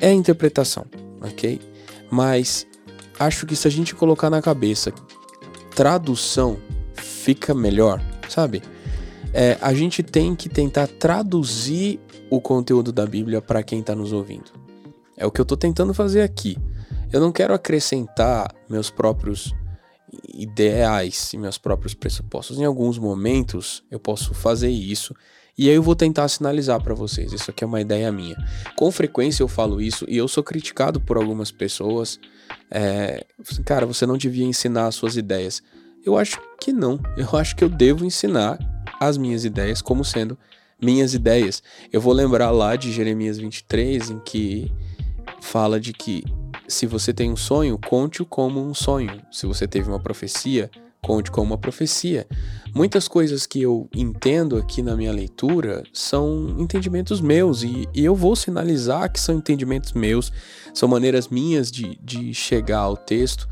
é 0.00 0.12
interpretação, 0.12 0.84
ok? 1.22 1.60
Mas 2.10 2.66
acho 3.18 3.46
que 3.46 3.56
se 3.56 3.66
a 3.66 3.70
gente 3.70 3.94
colocar 3.94 4.28
na 4.28 4.42
cabeça 4.42 4.92
tradução 5.74 6.58
fica 6.94 7.54
melhor, 7.54 8.00
sabe? 8.28 8.62
É, 9.36 9.58
a 9.60 9.74
gente 9.74 10.00
tem 10.00 10.36
que 10.36 10.48
tentar 10.48 10.86
traduzir 10.86 11.98
o 12.30 12.40
conteúdo 12.40 12.92
da 12.92 13.04
Bíblia 13.04 13.42
para 13.42 13.64
quem 13.64 13.80
está 13.80 13.92
nos 13.92 14.12
ouvindo. 14.12 14.52
É 15.16 15.26
o 15.26 15.30
que 15.30 15.40
eu 15.40 15.42
estou 15.42 15.58
tentando 15.58 15.92
fazer 15.92 16.22
aqui. 16.22 16.56
Eu 17.12 17.20
não 17.20 17.32
quero 17.32 17.52
acrescentar 17.52 18.54
meus 18.68 18.90
próprios 18.90 19.52
ideais 20.32 21.32
e 21.32 21.36
meus 21.36 21.58
próprios 21.58 21.94
pressupostos. 21.94 22.58
Em 22.58 22.64
alguns 22.64 22.96
momentos 22.96 23.82
eu 23.90 23.98
posso 23.98 24.32
fazer 24.34 24.70
isso 24.70 25.12
e 25.58 25.68
aí 25.68 25.74
eu 25.74 25.82
vou 25.82 25.96
tentar 25.96 26.28
sinalizar 26.28 26.80
para 26.80 26.94
vocês. 26.94 27.32
Isso 27.32 27.50
aqui 27.50 27.64
é 27.64 27.66
uma 27.66 27.80
ideia 27.80 28.10
minha. 28.12 28.36
Com 28.76 28.90
frequência 28.92 29.42
eu 29.42 29.48
falo 29.48 29.80
isso 29.80 30.04
e 30.08 30.16
eu 30.16 30.28
sou 30.28 30.44
criticado 30.44 31.00
por 31.00 31.16
algumas 31.16 31.50
pessoas. 31.50 32.20
É, 32.70 33.26
cara, 33.64 33.84
você 33.84 34.06
não 34.06 34.16
devia 34.16 34.44
ensinar 34.44 34.86
as 34.86 34.94
suas 34.94 35.16
ideias. 35.16 35.60
Eu 36.04 36.16
acho 36.16 36.40
que 36.60 36.72
não. 36.72 37.00
Eu 37.16 37.36
acho 37.36 37.56
que 37.56 37.64
eu 37.64 37.68
devo 37.68 38.04
ensinar 38.04 38.58
as 39.06 39.16
minhas 39.16 39.44
ideias 39.44 39.82
como 39.82 40.04
sendo 40.04 40.38
minhas 40.80 41.14
ideias. 41.14 41.62
Eu 41.92 42.00
vou 42.00 42.12
lembrar 42.12 42.50
lá 42.50 42.76
de 42.76 42.92
Jeremias 42.92 43.38
23, 43.38 44.10
em 44.10 44.18
que 44.20 44.70
fala 45.40 45.80
de 45.80 45.92
que 45.92 46.24
se 46.66 46.86
você 46.86 47.12
tem 47.12 47.30
um 47.30 47.36
sonho, 47.36 47.78
conte-o 47.78 48.26
como 48.26 48.60
um 48.60 48.74
sonho. 48.74 49.20
Se 49.30 49.46
você 49.46 49.66
teve 49.66 49.88
uma 49.88 50.00
profecia, 50.00 50.70
conte 51.04 51.30
como 51.30 51.48
uma 51.48 51.58
profecia. 51.58 52.26
Muitas 52.74 53.06
coisas 53.06 53.46
que 53.46 53.60
eu 53.60 53.88
entendo 53.94 54.56
aqui 54.56 54.82
na 54.82 54.96
minha 54.96 55.12
leitura 55.12 55.82
são 55.92 56.56
entendimentos 56.58 57.20
meus 57.20 57.62
e, 57.62 57.86
e 57.94 58.04
eu 58.04 58.14
vou 58.14 58.34
sinalizar 58.34 59.12
que 59.12 59.20
são 59.20 59.36
entendimentos 59.36 59.92
meus, 59.92 60.32
são 60.72 60.88
maneiras 60.88 61.28
minhas 61.28 61.70
de, 61.70 61.98
de 62.02 62.32
chegar 62.32 62.80
ao 62.80 62.96
texto, 62.96 63.46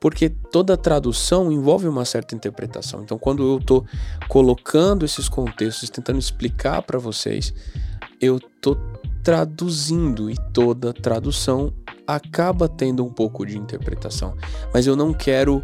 porque 0.00 0.30
toda 0.30 0.78
tradução 0.78 1.52
envolve 1.52 1.86
uma 1.86 2.06
certa 2.06 2.34
interpretação. 2.34 3.02
Então, 3.02 3.18
quando 3.18 3.46
eu 3.46 3.58
estou 3.58 3.84
colocando 4.28 5.04
esses 5.04 5.28
contextos, 5.28 5.90
tentando 5.90 6.18
explicar 6.18 6.80
para 6.82 6.98
vocês, 6.98 7.52
eu 8.18 8.38
estou 8.38 8.78
traduzindo 9.22 10.30
e 10.30 10.36
toda 10.52 10.94
tradução 10.94 11.72
acaba 12.06 12.66
tendo 12.66 13.04
um 13.04 13.12
pouco 13.12 13.44
de 13.44 13.58
interpretação, 13.58 14.34
mas 14.72 14.86
eu 14.86 14.96
não 14.96 15.12
quero 15.12 15.62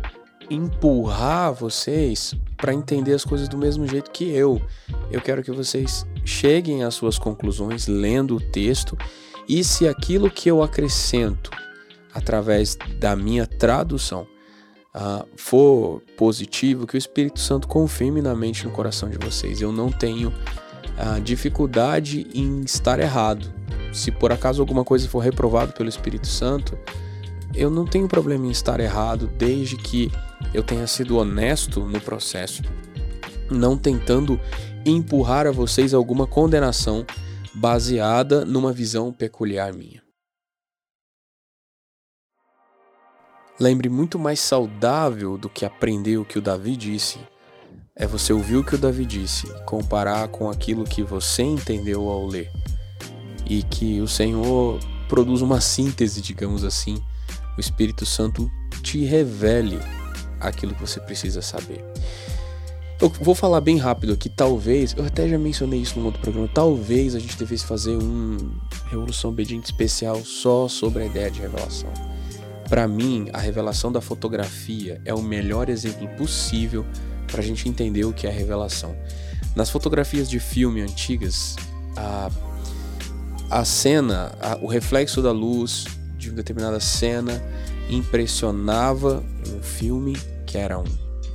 empurrar 0.50 1.52
vocês 1.52 2.34
para 2.56 2.72
entender 2.72 3.14
as 3.14 3.24
coisas 3.24 3.48
do 3.48 3.58
mesmo 3.58 3.86
jeito 3.86 4.10
que 4.10 4.30
eu. 4.30 4.60
Eu 5.10 5.20
quero 5.20 5.42
que 5.42 5.50
vocês 5.50 6.06
cheguem 6.24 6.84
às 6.84 6.94
suas 6.94 7.18
conclusões 7.18 7.88
lendo 7.88 8.36
o 8.36 8.40
texto 8.40 8.96
e 9.48 9.64
se 9.64 9.88
aquilo 9.88 10.30
que 10.30 10.48
eu 10.48 10.62
acrescento 10.62 11.50
através 12.16 12.76
da 12.98 13.14
minha 13.14 13.46
tradução 13.46 14.26
uh, 14.94 15.26
for 15.36 16.02
positivo, 16.16 16.86
que 16.86 16.96
o 16.96 16.98
Espírito 16.98 17.40
Santo 17.40 17.68
confirme 17.68 18.22
na 18.22 18.34
mente 18.34 18.60
e 18.60 18.64
no 18.66 18.72
coração 18.72 19.08
de 19.08 19.18
vocês. 19.18 19.60
Eu 19.60 19.72
não 19.72 19.90
tenho 19.90 20.28
uh, 20.28 21.20
dificuldade 21.20 22.26
em 22.34 22.62
estar 22.62 22.98
errado 22.98 23.54
se 23.96 24.10
por 24.10 24.30
acaso 24.30 24.60
alguma 24.60 24.84
coisa 24.84 25.08
for 25.08 25.20
reprovado 25.20 25.72
pelo 25.72 25.88
Espírito 25.88 26.26
Santo, 26.26 26.78
eu 27.54 27.70
não 27.70 27.86
tenho 27.86 28.06
problema 28.06 28.46
em 28.46 28.50
estar 28.50 28.78
errado 28.78 29.26
desde 29.26 29.76
que 29.76 30.12
eu 30.52 30.62
tenha 30.62 30.86
sido 30.86 31.16
honesto 31.16 31.80
no 31.80 32.00
processo, 32.00 32.62
não 33.50 33.76
tentando 33.78 34.38
empurrar 34.84 35.46
a 35.46 35.50
vocês 35.50 35.94
alguma 35.94 36.26
condenação 36.26 37.06
baseada 37.54 38.44
numa 38.44 38.72
visão 38.72 39.12
peculiar 39.12 39.72
minha. 39.72 40.05
Lembre 43.58 43.88
muito 43.88 44.18
mais 44.18 44.40
saudável 44.40 45.38
do 45.38 45.48
que 45.48 45.64
aprender 45.64 46.18
o 46.18 46.24
que 46.24 46.38
o 46.38 46.42
Davi 46.42 46.76
disse 46.76 47.18
é 47.98 48.06
você 48.06 48.30
ouvir 48.30 48.56
o 48.56 48.64
que 48.64 48.74
o 48.74 48.78
Davi 48.78 49.06
disse 49.06 49.46
comparar 49.64 50.28
com 50.28 50.50
aquilo 50.50 50.84
que 50.84 51.02
você 51.02 51.42
entendeu 51.42 52.06
ao 52.10 52.26
ler 52.26 52.52
e 53.46 53.62
que 53.62 54.02
o 54.02 54.06
Senhor 54.06 54.78
produz 55.08 55.40
uma 55.40 55.62
síntese, 55.62 56.20
digamos 56.20 56.64
assim, 56.64 57.02
o 57.56 57.60
Espírito 57.60 58.04
Santo 58.04 58.50
te 58.82 59.02
revele 59.04 59.78
aquilo 60.38 60.74
que 60.74 60.80
você 60.82 61.00
precisa 61.00 61.40
saber. 61.40 61.82
Eu 63.00 63.08
vou 63.08 63.34
falar 63.34 63.62
bem 63.62 63.78
rápido 63.78 64.12
aqui, 64.12 64.28
talvez, 64.28 64.94
eu 64.94 65.04
até 65.04 65.26
já 65.26 65.38
mencionei 65.38 65.80
isso 65.80 65.98
no 65.98 66.06
outro 66.06 66.20
programa, 66.20 66.48
talvez 66.52 67.14
a 67.14 67.18
gente 67.18 67.38
devesse 67.38 67.64
fazer 67.64 67.96
um 67.96 68.36
Revolução 68.90 69.30
Obediente 69.30 69.64
especial 69.66 70.22
só 70.24 70.68
sobre 70.68 71.04
a 71.04 71.06
ideia 71.06 71.30
de 71.30 71.40
revelação. 71.40 72.15
Para 72.68 72.86
mim, 72.88 73.28
a 73.32 73.38
revelação 73.38 73.92
da 73.92 74.00
fotografia 74.00 75.00
é 75.04 75.14
o 75.14 75.22
melhor 75.22 75.68
exemplo 75.68 76.08
possível 76.16 76.84
para 77.30 77.40
a 77.40 77.44
gente 77.44 77.68
entender 77.68 78.04
o 78.04 78.12
que 78.12 78.26
é 78.26 78.30
revelação. 78.30 78.96
Nas 79.54 79.70
fotografias 79.70 80.28
de 80.28 80.38
filme 80.38 80.80
antigas, 80.80 81.56
a 81.96 82.30
a 83.50 83.64
cena, 83.64 84.32
a, 84.40 84.56
o 84.60 84.66
reflexo 84.66 85.22
da 85.22 85.30
luz 85.30 85.84
de 86.18 86.30
uma 86.30 86.36
determinada 86.36 86.80
cena 86.80 87.42
impressionava 87.88 89.24
um 89.54 89.62
filme 89.62 90.16
que 90.44 90.58
era 90.58 90.78
um, 90.78 90.84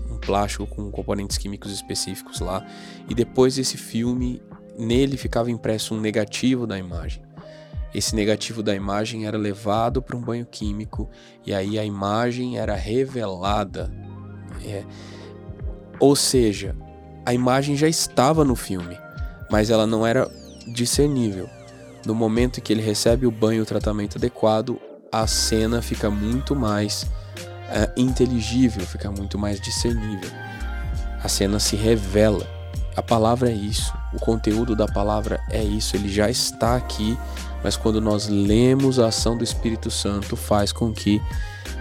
um 0.10 0.18
plástico 0.18 0.68
com 0.68 0.92
componentes 0.92 1.38
químicos 1.38 1.72
específicos 1.72 2.40
lá, 2.40 2.66
e 3.10 3.16
depois 3.16 3.56
desse 3.56 3.78
filme, 3.78 4.42
nele 4.78 5.16
ficava 5.16 5.50
impresso 5.50 5.96
um 5.96 6.02
negativo 6.02 6.68
da 6.68 6.78
imagem. 6.78 7.22
Esse 7.94 8.16
negativo 8.16 8.64
da 8.64 8.74
imagem 8.74 9.26
era 9.26 9.38
levado 9.38 10.02
para 10.02 10.16
um 10.16 10.22
banho 10.22 10.46
químico 10.46 11.10
e 11.46 11.54
aí 11.54 11.78
a 11.78 11.84
imagem 11.84 12.58
era 12.58 12.76
revelada. 12.76 13.92
É. 14.66 14.84
Ou 16.00 16.16
seja, 16.16 16.76
a 17.26 17.34
imagem 17.34 17.76
já 17.76 17.88
estava 17.88 18.46
no 18.46 18.56
filme, 18.56 18.98
mas 19.50 19.70
ela 19.70 19.86
não 19.86 20.06
era 20.08 20.30
discernível. 20.68 21.50
No 22.06 22.16
momento 22.16 22.60
em 22.60 22.62
que 22.62 22.74
ele 22.74 22.82
recebe 22.82 23.28
o 23.28 23.32
banho 23.32 23.60
e 23.60 23.62
o 23.62 23.66
tratamento 23.66 24.18
adequado, 24.18 24.80
a 25.12 25.28
cena 25.28 25.82
fica 25.82 26.10
muito 26.10 26.56
mais 26.56 27.06
é, 27.70 27.92
inteligível, 27.96 28.86
fica 28.86 29.12
muito 29.12 29.38
mais 29.38 29.60
discernível. 29.60 30.30
A 31.24 31.28
cena 31.28 31.60
se 31.60 31.76
revela. 31.76 32.48
A 32.96 33.02
palavra 33.02 33.50
é 33.50 33.54
isso, 33.54 33.94
o 34.14 34.20
conteúdo 34.20 34.76
da 34.76 34.86
palavra 34.86 35.40
é 35.50 35.64
isso, 35.64 35.96
ele 35.96 36.10
já 36.10 36.30
está 36.30 36.76
aqui, 36.76 37.18
mas 37.64 37.78
quando 37.78 38.02
nós 38.02 38.28
lemos 38.28 39.00
a 39.00 39.08
ação 39.08 39.38
do 39.38 39.44
Espírito 39.44 39.90
Santo, 39.92 40.36
faz 40.36 40.72
com 40.72 40.94
que 40.94 41.22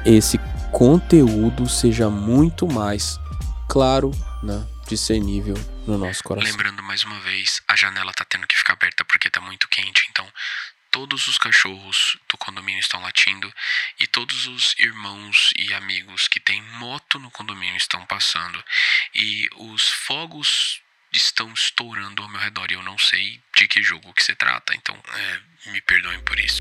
esse 0.04 0.38
conteúdo 0.72 1.68
seja 1.68 2.08
muito 2.08 2.66
mais 2.66 3.18
claro, 3.68 4.10
né, 4.42 4.66
discernível 4.88 5.54
no 5.86 5.98
nosso 5.98 6.22
coração. 6.22 6.50
Lembrando 6.50 6.82
mais 6.82 7.04
uma 7.04 7.18
vez, 7.20 7.60
a 7.68 7.76
janela 7.76 8.12
tá 8.12 8.24
tendo 8.24 8.46
que 8.46 8.56
ficar 8.56 8.74
aberta 8.74 9.04
porque 9.04 9.30
tá 9.30 9.40
muito 9.40 9.68
quente, 9.68 10.06
então 10.10 10.26
todos 10.90 11.28
os 11.28 11.38
cachorros 11.38 12.16
do 12.28 12.36
condomínio 12.36 12.80
estão 12.80 13.00
latindo 13.00 13.52
e 14.00 14.06
todos 14.06 14.46
os 14.46 14.74
irmãos 14.78 15.52
e 15.56 15.72
amigos 15.72 16.26
que 16.26 16.40
têm 16.40 16.60
moto 16.62 17.18
no 17.18 17.30
condomínio 17.30 17.76
estão 17.76 18.04
passando 18.06 18.62
e 19.14 19.48
os 19.56 19.88
fogos 19.88 20.80
estão 21.12 21.52
estourando 21.52 22.22
ao 22.22 22.28
meu 22.28 22.40
redor 22.40 22.70
e 22.70 22.74
eu 22.74 22.82
não 22.82 22.98
sei 22.98 23.40
de 23.56 23.66
que 23.66 23.82
jogo 23.82 24.12
que 24.14 24.22
se 24.22 24.34
trata, 24.34 24.74
então 24.74 24.94
é, 24.94 25.70
me 25.72 25.80
perdoem 25.82 26.20
por 26.20 26.38
isso. 26.38 26.60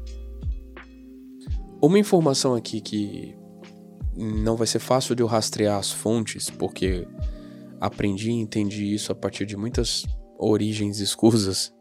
Uma 1.81 1.99
informação 1.99 2.55
aqui 2.55 2.81
que 2.81 3.35
não 4.15 4.57
vai 4.57 4.67
ser 4.67 4.79
fácil 4.79 5.15
de 5.15 5.23
eu 5.23 5.27
rastrear 5.27 5.77
as 5.77 5.91
fontes, 5.91 6.49
porque 6.49 7.07
aprendi 7.79 8.31
e 8.31 8.33
entendi 8.33 8.93
isso 8.93 9.11
a 9.11 9.15
partir 9.15 9.45
de 9.45 9.55
muitas 9.55 10.05
origens 10.37 10.99
escusas 11.01 11.73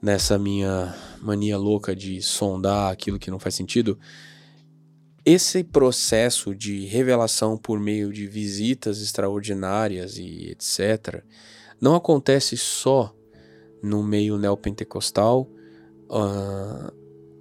nessa 0.00 0.38
minha 0.38 0.94
mania 1.20 1.58
louca 1.58 1.94
de 1.94 2.22
sondar 2.22 2.92
aquilo 2.92 3.18
que 3.18 3.30
não 3.30 3.38
faz 3.38 3.54
sentido, 3.54 3.98
esse 5.24 5.64
processo 5.64 6.54
de 6.54 6.86
revelação 6.86 7.58
por 7.58 7.78
meio 7.80 8.12
de 8.12 8.26
visitas 8.26 9.02
extraordinárias 9.02 10.16
e 10.16 10.50
etc. 10.50 11.22
não 11.80 11.94
acontece 11.94 12.56
só 12.56 13.14
no 13.82 14.02
meio 14.02 14.36
neopentecostal 14.36 15.48
uh, 16.10 16.92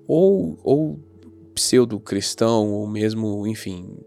ou, 0.07 0.59
ou 0.63 0.99
pseudo-cristão, 1.53 2.71
ou 2.71 2.87
mesmo, 2.87 3.47
enfim. 3.47 3.97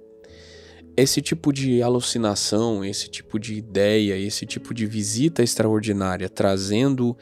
Esse 0.96 1.20
tipo 1.20 1.52
de 1.52 1.82
alucinação, 1.82 2.84
esse 2.84 3.08
tipo 3.08 3.38
de 3.38 3.54
ideia, 3.54 4.16
esse 4.16 4.46
tipo 4.46 4.72
de 4.74 4.86
visita 4.86 5.42
extraordinária 5.42 6.28
trazendo 6.28 7.16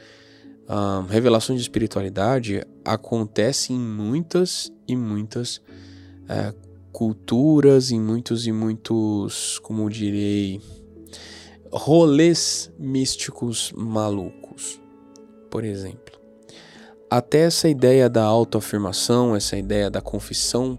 uh, 0.67 1.05
revelações 1.07 1.59
de 1.59 1.63
espiritualidade 1.63 2.61
acontece 2.83 3.73
em 3.73 3.79
muitas 3.79 4.71
e 4.87 4.95
muitas 4.95 5.57
uh, 5.57 6.53
culturas, 6.91 7.91
em 7.91 7.99
muitos 7.99 8.45
e 8.47 8.51
muitos, 8.51 9.59
como 9.59 9.89
direi, 9.89 10.59
rolês 11.71 12.71
místicos 12.77 13.71
malucos. 13.75 14.79
Por 15.49 15.63
exemplo, 15.63 16.19
até 17.09 17.39
essa 17.39 17.67
ideia 17.67 18.09
da 18.09 18.23
autoafirmação, 18.23 19.35
essa 19.35 19.57
ideia 19.57 19.89
da 19.89 20.01
confissão 20.01 20.77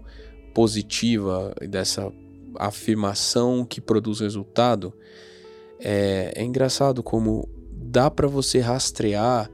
positiva 0.53 1.53
dessa 1.69 2.11
afirmação 2.57 3.65
que 3.65 3.81
produz 3.81 4.19
resultado, 4.19 4.93
é, 5.79 6.33
é 6.35 6.43
engraçado 6.43 7.01
como 7.01 7.49
dá 7.71 8.09
para 8.09 8.27
você 8.27 8.59
rastrear 8.59 9.49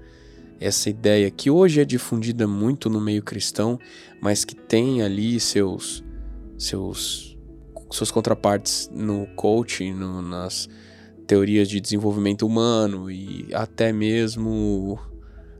essa 0.60 0.90
ideia 0.90 1.30
que 1.30 1.50
hoje 1.50 1.82
é 1.82 1.86
difundida 1.86 2.48
muito 2.48 2.90
no 2.90 3.00
meio 3.00 3.24
cristão, 3.24 3.80
mas 4.22 4.44
que 4.44 4.56
tem 4.56 5.02
ali 5.02 5.40
seus 5.40 6.04
seus 6.58 7.38
suas 7.90 8.12
contrapartes 8.12 8.90
no 8.92 9.28
coaching, 9.36 9.94
no, 9.94 10.22
nas 10.22 10.68
teorias 11.28 11.68
de 11.68 11.80
desenvolvimento 11.80 12.48
humano 12.48 13.12
e 13.12 13.48
até 13.54 13.92
mesmo 13.92 14.98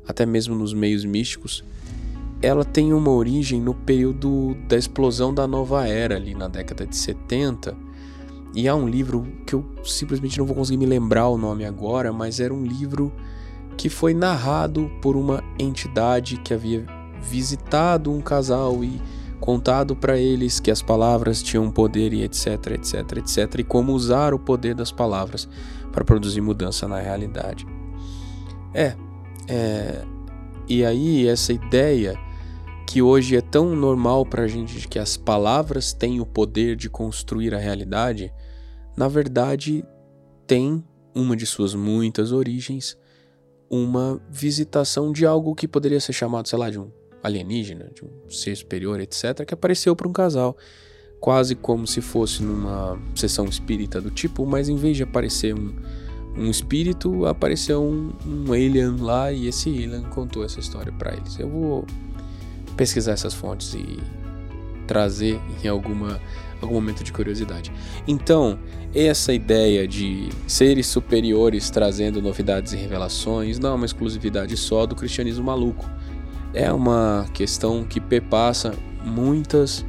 até 0.08 0.26
mesmo 0.26 0.56
nos 0.56 0.74
meios 0.74 1.04
místicos, 1.04 1.66
ela 2.42 2.64
tem 2.64 2.94
uma 2.94 3.12
origem 3.12 3.60
no 3.60 3.74
período 3.74 4.56
da 4.68 4.78
explosão 4.78 5.34
da 5.34 5.46
nova 5.46 5.86
era 5.86 6.16
ali 6.16 6.34
na 6.34 6.48
década 6.48 6.88
de 6.88 6.96
70. 6.96 7.76
E 8.56 8.70
há 8.70 8.76
um 8.76 8.88
livro 8.88 9.28
que 9.46 9.54
eu 9.54 9.66
simplesmente 9.84 10.38
não 10.38 10.46
vou 10.46 10.56
conseguir 10.56 10.78
me 10.78 10.86
lembrar 10.86 11.28
o 11.28 11.38
nome 11.38 11.66
agora, 11.66 12.14
mas 12.14 12.40
era 12.40 12.54
um 12.54 12.64
livro 12.66 13.12
que 13.76 13.90
foi 13.90 14.14
narrado 14.14 14.90
por 15.02 15.18
uma 15.18 15.44
entidade 15.60 16.38
que 16.38 16.54
havia 16.54 16.86
visitado 17.22 18.12
um 18.12 18.22
casal 18.22 18.84
e 18.84 19.02
contado 19.40 19.96
para 19.96 20.18
eles 20.18 20.60
que 20.60 20.72
as 20.72 20.82
palavras 20.82 21.42
tinham 21.44 21.72
poder 21.72 22.14
e 22.14 22.24
etc, 22.24 22.72
etc, 22.72 23.18
etc, 23.18 23.60
e 23.60 23.64
como 23.64 23.94
usar 23.94 24.34
o 24.34 24.40
poder 24.40 24.74
das 24.76 24.92
palavras 24.92 25.48
para 25.92 26.04
produzir 26.04 26.42
mudança 26.42 26.88
na 26.88 27.00
realidade. 27.00 27.66
É, 28.74 28.96
é, 29.48 30.04
e 30.68 30.84
aí 30.84 31.28
essa 31.28 31.54
ideia 31.54 32.20
que 32.86 33.02
hoje 33.02 33.36
é 33.36 33.42
tão 33.42 33.76
normal 33.76 34.26
para 34.26 34.44
a 34.44 34.48
gente 34.48 34.80
de 34.80 34.88
que 34.88 35.00
as 35.00 35.18
palavras 35.18 35.94
têm 35.94 36.20
o 36.20 36.26
poder 36.26 36.76
de 36.76 36.90
construir 36.90 37.54
a 37.54 37.58
realidade, 37.58 38.34
na 38.96 39.08
verdade 39.08 39.84
tem 40.46 40.84
uma 41.14 41.36
de 41.36 41.46
suas 41.46 41.74
muitas 41.74 42.32
origens 42.32 42.98
uma 43.70 44.22
visitação 44.30 45.12
de 45.12 45.26
algo 45.26 45.54
que 45.54 45.68
poderia 45.68 46.00
ser 46.00 46.14
chamado, 46.14 46.48
sei 46.48 46.58
lá, 46.58 46.70
de 46.70 46.80
um 46.80 46.90
alienígena, 47.24 47.90
de 47.94 48.06
um 48.06 48.30
ser 48.30 48.56
superior, 48.56 49.00
etc., 49.00 49.46
que 49.46 49.54
apareceu 49.54 49.96
para 49.96 50.08
um 50.08 50.14
casal, 50.14 50.56
quase 51.20 51.56
como 51.56 51.88
se 51.88 52.02
fosse 52.02 52.44
numa 52.44 53.00
sessão 53.16 53.46
espírita 53.46 54.00
do 54.00 54.12
tipo, 54.12 54.46
mas 54.46 54.70
em 54.70 54.76
vez 54.76 54.98
de 54.98 55.04
aparecer 55.04 55.54
um, 55.54 55.74
um 56.38 56.50
espírito, 56.50 57.26
apareceu 57.26 57.82
um, 57.82 58.14
um 58.26 58.54
alien 58.54 58.98
lá 58.98 59.32
e 59.32 59.48
esse 59.48 59.70
alien 59.70 60.04
contou 60.04 60.44
essa 60.44 60.60
história 60.60 60.92
para 60.92 61.16
eles. 61.16 61.40
Eu 61.40 61.50
vou 61.50 61.86
pesquisar 62.76 63.14
essas 63.14 63.34
fontes 63.34 63.74
e 63.74 64.00
trazer 64.86 65.40
em 65.64 65.68
alguma 65.68 66.22
algum 66.62 66.76
momento 66.76 67.04
de 67.04 67.12
curiosidade. 67.12 67.72
Então, 68.08 68.58
essa 68.94 69.32
ideia 69.34 69.88
de 69.88 70.30
seres 70.48 70.88
superiores 70.88 71.70
trazendo 71.70 72.22
novidades 72.22 72.74
e 72.74 72.76
revelações 72.76 73.60
não 73.60 73.72
é 73.72 73.74
uma 73.74 73.86
exclusividade 73.86 74.56
só 74.58 74.86
do 74.86 74.96
cristianismo 74.96 75.44
maluco. 75.46 75.88
É 76.54 76.72
uma 76.72 77.26
questão 77.34 77.84
que 77.84 78.00
perpassa 78.00 78.74
muitas 79.04 79.86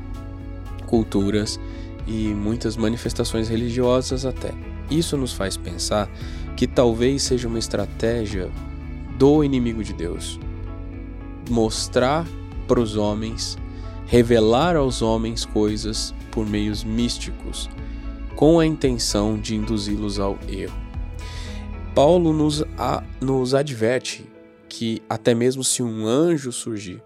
culturas 0.87 1.59
e 2.07 2.29
muitas 2.35 2.77
manifestações 2.77 3.49
religiosas 3.49 4.25
até. 4.25 4.53
Isso 4.91 5.17
nos 5.17 5.33
faz 5.33 5.57
pensar 5.57 6.09
que 6.57 6.67
talvez 6.67 7.23
seja 7.23 7.47
uma 7.47 7.59
estratégia 7.59 8.51
do 9.19 9.45
inimigo 9.45 9.83
de 9.83 9.93
Deus 9.93 10.39
mostrar 11.49 12.27
para 12.67 12.81
os 12.81 12.97
homens, 12.97 13.57
revelar 14.07 14.77
aos 14.77 15.03
homens 15.03 15.45
coisas 15.45 16.15
por 16.31 16.47
meios 16.47 16.85
místicos, 16.85 17.69
com 18.37 18.61
a 18.61 18.67
intenção 18.67 19.37
de 19.39 19.57
induzi-los 19.57 20.21
ao 20.21 20.39
erro. 20.49 20.77
Paulo 21.95 22.33
nos, 22.33 22.63
a, 22.77 23.03
nos 23.21 23.55
adverte 23.55 24.25
que, 24.69 25.03
até 25.09 25.35
mesmo 25.35 25.65
se 25.65 25.83
um 25.83 26.07
anjo 26.07 26.53
surgir 26.53 27.03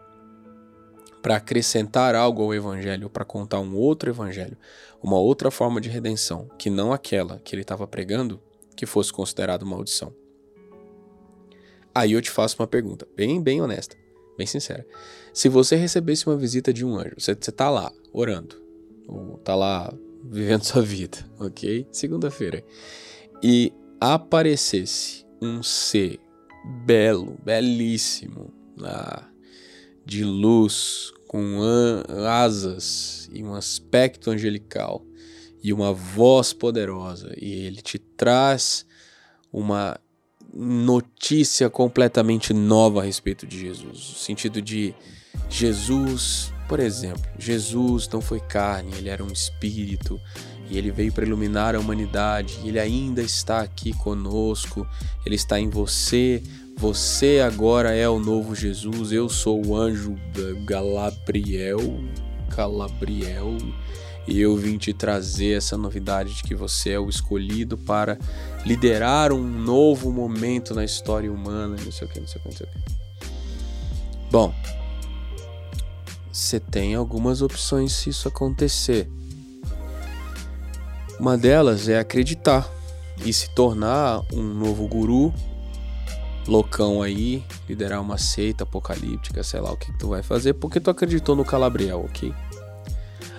para 1.22 1.37
acrescentar 1.37 2.14
algo 2.16 2.42
ao 2.42 2.53
evangelho, 2.53 3.09
para 3.09 3.25
contar 3.25 3.61
um 3.61 3.77
outro 3.77 4.11
evangelho, 4.11 4.57
uma 5.01 5.18
outra 5.18 5.51
forma 5.51 5.81
de 5.81 5.88
redenção, 5.88 6.48
que 6.59 6.68
não 6.68 6.92
aquela 6.92 7.40
que 7.44 7.55
ele 7.55 7.62
estava 7.62 7.87
pregando, 7.87 8.40
que 8.77 8.85
fosse 8.85 9.12
considerado 9.12 9.64
maldição. 9.64 10.12
Aí 11.94 12.12
eu 12.12 12.22
te 12.22 12.31
faço 12.31 12.57
uma 12.59 12.66
pergunta, 12.66 13.07
bem, 13.14 13.40
bem 13.40 13.62
honesta, 13.62 13.96
bem 14.37 14.46
sincera. 14.46 14.85
Se 15.33 15.48
você 15.48 15.77
recebesse 15.77 16.27
uma 16.27 16.37
visita 16.37 16.72
de 16.72 16.85
um 16.85 16.96
anjo, 16.96 17.14
você 17.18 17.33
está 17.33 17.70
lá 17.70 17.92
orando, 18.12 18.61
ou 19.07 19.38
tá 19.38 19.55
lá 19.55 19.92
vivendo 20.25 20.64
sua 20.64 20.83
vida, 20.83 21.18
ok? 21.38 21.87
Segunda-feira. 21.92 22.64
E 23.42 23.72
aparecesse 24.01 25.25
um 25.40 25.62
ser 25.62 26.18
belo, 26.64 27.38
belíssimo, 27.44 28.53
ah, 28.83 29.25
de 30.05 30.25
luz, 30.25 31.12
com 31.33 31.61
asas 32.29 33.31
e 33.33 33.42
um 33.42 33.55
aspecto 33.55 34.31
angelical 34.31 35.03
e 35.62 35.72
uma 35.72 35.92
voz 35.92 36.53
poderosa, 36.53 37.33
e 37.40 37.51
ele 37.51 37.81
te 37.81 37.98
traz 37.98 38.85
uma 39.51 39.98
notícia 40.53 41.70
completamente 41.70 42.53
nova 42.53 43.01
a 43.01 43.05
respeito 43.05 43.46
de 43.46 43.59
Jesus. 43.59 44.11
No 44.11 44.16
sentido 44.16 44.61
de 44.61 44.94
Jesus, 45.48 46.53
por 46.68 46.81
exemplo, 46.81 47.22
Jesus 47.38 48.07
não 48.09 48.20
foi 48.20 48.40
carne, 48.40 48.92
ele 48.98 49.09
era 49.09 49.25
um 49.25 49.33
espírito 49.33 50.20
e 50.72 50.78
ele 50.78 50.90
veio 50.90 51.12
para 51.12 51.26
iluminar 51.26 51.74
a 51.74 51.78
humanidade, 51.78 52.58
ele 52.64 52.80
ainda 52.80 53.20
está 53.20 53.61
aqui 53.61 53.92
conosco, 53.92 54.87
ele 55.24 55.35
está 55.35 55.61
em 55.61 55.68
você. 55.68 56.42
Você 56.78 57.40
agora 57.46 57.94
é 57.94 58.08
o 58.08 58.18
novo 58.18 58.54
Jesus. 58.54 59.12
Eu 59.12 59.28
sou 59.28 59.62
o 59.66 59.76
anjo 59.76 60.16
Galabriel, 60.64 61.78
Calabriel, 62.48 63.58
e 64.26 64.40
eu 64.40 64.56
vim 64.56 64.78
te 64.78 64.94
trazer 64.94 65.58
essa 65.58 65.76
novidade 65.76 66.32
de 66.37 66.42
que 66.42 66.54
você 66.54 66.92
é 66.92 66.98
o 66.98 67.11
escolhido 67.11 67.76
para 67.76 68.18
liderar 68.64 69.30
um 69.30 69.46
novo 69.46 70.11
momento 70.11 70.74
na 70.74 70.87
história 70.87 71.30
humana, 71.30 71.76
não 71.85 71.92
sei 71.92 72.08
o 72.08 72.11
que, 72.11 72.18
não 72.18 72.26
sei 72.26 72.40
o 72.40 72.42
que, 72.44 72.48
não 72.48 72.56
sei 72.56 72.66
o 72.66 72.70
que. 72.70 72.78
Bom, 74.30 74.54
você 76.32 76.58
tem 76.58 76.94
algumas 76.94 77.42
opções 77.42 77.92
se 77.92 78.08
isso 78.08 78.26
acontecer. 78.26 79.06
Uma 81.22 81.38
delas 81.38 81.88
é 81.88 82.00
acreditar 82.00 82.68
e 83.24 83.32
se 83.32 83.48
tornar 83.50 84.22
um 84.32 84.42
novo 84.42 84.88
guru, 84.88 85.32
loucão 86.48 87.00
aí, 87.00 87.44
liderar 87.68 88.00
uma 88.00 88.18
seita 88.18 88.64
apocalíptica, 88.64 89.44
sei 89.44 89.61
lá 89.61 89.70
o 89.70 89.76
que, 89.76 89.92
que 89.92 89.98
tu 90.00 90.08
vai 90.08 90.20
fazer, 90.20 90.54
porque 90.54 90.80
tu 90.80 90.90
acreditou 90.90 91.37
no 91.37 91.44
Calabriel, 91.44 92.06
ok? 92.06 92.35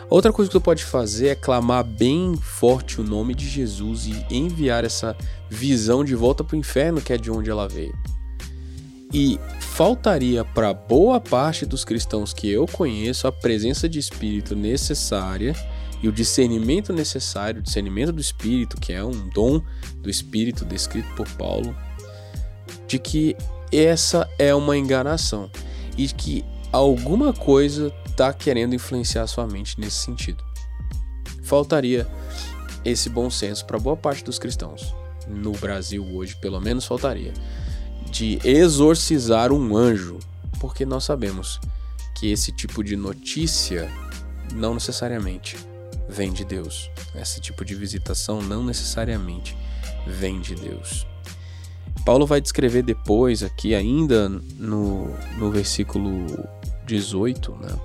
Outra 0.10 0.32
coisa 0.32 0.50
que 0.50 0.58
tu 0.58 0.62
pode 0.62 0.86
fazer 0.86 1.28
é 1.28 1.36
clamar 1.36 1.84
bem 1.84 2.38
forte 2.38 3.02
o 3.02 3.04
nome 3.04 3.36
de 3.36 3.50
Jesus 3.50 4.06
e 4.06 4.26
enviar 4.34 4.86
essa 4.86 5.14
visão 5.50 6.06
de 6.06 6.16
volta 6.16 6.42
para 6.42 6.56
o 6.56 6.60
inferno, 6.60 7.02
que 7.02 7.12
é 7.12 7.18
de 7.18 7.30
onde 7.30 7.50
ela 7.50 7.68
veio. 7.68 7.94
E 9.14 9.38
faltaria 9.60 10.46
para 10.46 10.74
boa 10.74 11.20
parte 11.20 11.66
dos 11.66 11.84
cristãos 11.84 12.32
que 12.32 12.50
eu 12.50 12.66
conheço 12.66 13.28
a 13.28 13.32
presença 13.34 13.90
de 13.90 14.00
espírito 14.00 14.56
necessária 14.56 15.54
e 16.04 16.08
o 16.10 16.12
discernimento 16.12 16.92
necessário, 16.92 17.62
o 17.62 17.64
discernimento 17.64 18.12
do 18.12 18.20
espírito, 18.20 18.76
que 18.76 18.92
é 18.92 19.02
um 19.02 19.30
dom 19.30 19.62
do 20.00 20.10
espírito 20.10 20.66
descrito 20.66 21.08
por 21.16 21.28
Paulo, 21.30 21.74
de 22.86 23.00
que 23.00 23.38
essa 23.72 24.30
é 24.38 24.54
uma 24.54 24.78
enganação 24.78 25.50
e 25.98 26.10
que 26.10 26.44
alguma 26.74 27.32
coisa 27.32 27.92
está 28.06 28.34
querendo 28.34 28.76
influenciar 28.76 29.26
sua 29.28 29.48
mente 29.48 29.80
nesse 29.80 29.96
sentido. 29.96 30.44
Faltaria 31.42 32.06
esse 32.84 33.10
bom 33.10 33.30
senso 33.30 33.66
para 33.66 33.80
boa 33.80 33.96
parte 33.96 34.26
dos 34.26 34.38
cristãos. 34.38 34.94
No 35.26 35.54
Brasil 35.54 36.06
hoje, 36.14 36.36
pelo 36.36 36.60
menos, 36.60 36.86
faltaria. 36.86 37.34
De 38.12 38.40
exorcizar 38.44 39.54
um 39.54 39.78
anjo, 39.78 40.20
porque 40.60 40.86
nós 40.86 41.06
sabemos 41.06 41.62
que 42.14 42.30
esse 42.30 42.52
tipo 42.52 42.84
de 42.84 42.98
notícia 42.98 43.90
não 44.54 44.74
necessariamente 44.74 45.56
vem 46.14 46.32
de 46.32 46.46
Deus. 46.46 46.90
Esse 47.16 47.42
tipo 47.42 47.66
de 47.66 47.74
visitação 47.74 48.42
não 48.42 48.64
necessariamente 48.64 49.58
vem 50.06 50.40
de 50.40 50.56
Deus. 50.56 51.06
Paulo 52.06 52.26
vai 52.26 52.40
descrever 52.40 52.84
depois, 52.84 53.44
aqui 53.44 53.74
ainda 53.74 54.30
no, 54.30 55.08
no 55.38 55.52
versículo 55.52 56.26
18, 56.86 57.52
né? 57.56 57.76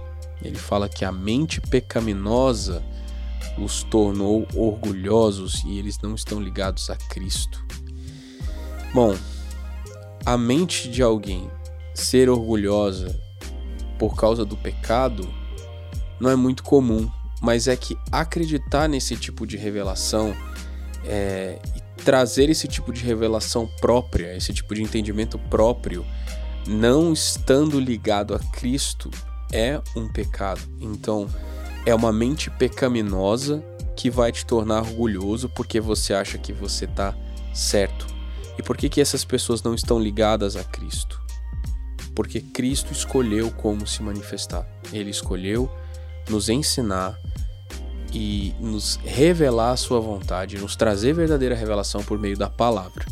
Ele 0.42 0.56
fala 0.56 0.88
que 0.88 1.04
a 1.04 1.10
mente 1.10 1.60
pecaminosa 1.60 2.82
os 3.56 3.82
tornou 3.82 4.46
orgulhosos 4.54 5.64
e 5.64 5.78
eles 5.78 5.98
não 6.00 6.14
estão 6.14 6.40
ligados 6.40 6.90
a 6.90 6.96
Cristo. 6.96 7.64
Bom, 8.94 9.16
a 10.24 10.36
mente 10.36 10.88
de 10.88 11.02
alguém 11.02 11.50
ser 11.94 12.28
orgulhosa 12.28 13.18
por 13.98 14.14
causa 14.14 14.44
do 14.44 14.56
pecado 14.56 15.28
não 16.20 16.30
é 16.30 16.36
muito 16.36 16.62
comum, 16.62 17.10
mas 17.40 17.68
é 17.68 17.76
que 17.76 17.96
acreditar 18.10 18.88
nesse 18.88 19.16
tipo 19.16 19.46
de 19.46 19.56
revelação 19.56 20.34
é, 21.04 21.58
e 21.76 22.02
trazer 22.02 22.48
esse 22.48 22.66
tipo 22.66 22.92
de 22.92 23.04
revelação 23.04 23.68
própria, 23.80 24.36
esse 24.36 24.52
tipo 24.52 24.74
de 24.74 24.82
entendimento 24.82 25.38
próprio, 25.38 26.04
não 26.66 27.12
estando 27.12 27.80
ligado 27.80 28.34
a 28.34 28.38
Cristo, 28.38 29.10
é 29.52 29.80
um 29.96 30.08
pecado. 30.08 30.60
Então, 30.80 31.28
é 31.86 31.94
uma 31.94 32.12
mente 32.12 32.50
pecaminosa 32.50 33.64
que 33.96 34.10
vai 34.10 34.30
te 34.30 34.44
tornar 34.44 34.82
orgulhoso 34.82 35.48
porque 35.48 35.80
você 35.80 36.14
acha 36.14 36.38
que 36.38 36.52
você 36.52 36.84
está 36.84 37.16
certo. 37.54 38.06
E 38.58 38.62
por 38.62 38.76
que, 38.76 38.88
que 38.88 39.00
essas 39.00 39.24
pessoas 39.24 39.62
não 39.62 39.74
estão 39.74 39.98
ligadas 39.98 40.56
a 40.56 40.64
Cristo? 40.64 41.20
Porque 42.14 42.40
Cristo 42.40 42.92
escolheu 42.92 43.50
como 43.52 43.86
se 43.86 44.02
manifestar. 44.02 44.68
Ele 44.92 45.10
escolheu 45.10 45.70
nos 46.28 46.48
ensinar 46.48 47.18
e 48.12 48.54
nos 48.60 48.96
revelar 49.04 49.72
a 49.72 49.76
sua 49.76 50.00
vontade, 50.00 50.58
nos 50.58 50.76
trazer 50.76 51.12
verdadeira 51.12 51.54
revelação 51.54 52.02
por 52.02 52.18
meio 52.18 52.36
da 52.36 52.48
palavra. 52.48 53.04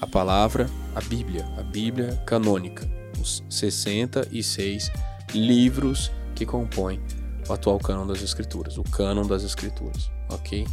A 0.00 0.06
palavra, 0.06 0.68
a 0.94 1.00
Bíblia, 1.00 1.46
a 1.56 1.62
Bíblia 1.62 2.22
canônica, 2.26 2.88
os 3.20 3.42
66 3.48 4.90
livros 5.32 6.10
que 6.34 6.44
compõem 6.44 7.00
o 7.48 7.52
atual 7.52 7.78
cânon 7.78 8.06
das 8.06 8.22
escrituras, 8.22 8.78
o 8.78 8.82
cânon 8.82 9.26
das 9.26 9.42
escrituras, 9.42 10.10
ok? 10.28 10.66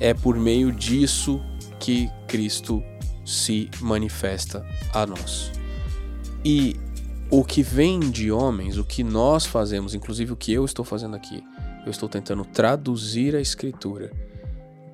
É 0.00 0.14
por 0.14 0.36
meio 0.36 0.70
disso 0.70 1.40
que 1.80 2.10
Cristo 2.26 2.82
se 3.24 3.70
manifesta 3.80 4.64
a 4.92 5.06
nós. 5.06 5.50
E 6.44 6.76
o 7.30 7.44
que 7.44 7.62
vem 7.62 8.00
de 8.00 8.30
homens, 8.30 8.78
o 8.78 8.84
que 8.84 9.02
nós 9.02 9.44
fazemos, 9.44 9.94
inclusive 9.94 10.32
o 10.32 10.36
que 10.36 10.52
eu 10.52 10.64
estou 10.64 10.84
fazendo 10.84 11.16
aqui, 11.16 11.42
eu 11.88 11.90
estou 11.90 12.08
tentando 12.08 12.44
traduzir 12.44 13.34
a 13.34 13.40
escritura 13.40 14.12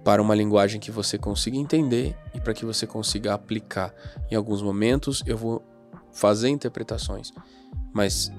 para 0.05 0.23
uma 0.23 0.35
linguagem 0.35 0.79
que 0.79 0.91
você 0.91 1.19
consiga 1.19 1.57
entender 1.57 2.17
e 2.35 2.41
para 2.41 2.55
que 2.55 2.65
você 2.65 2.87
consiga 2.87 3.35
aplicar. 3.35 3.93
Em 4.31 4.35
alguns 4.37 4.63
momentos 4.63 5.23
eu 5.27 5.37
vou 5.37 5.65
fazer 6.13 6.51
interpretações, 6.51 7.33
mas 7.93 8.31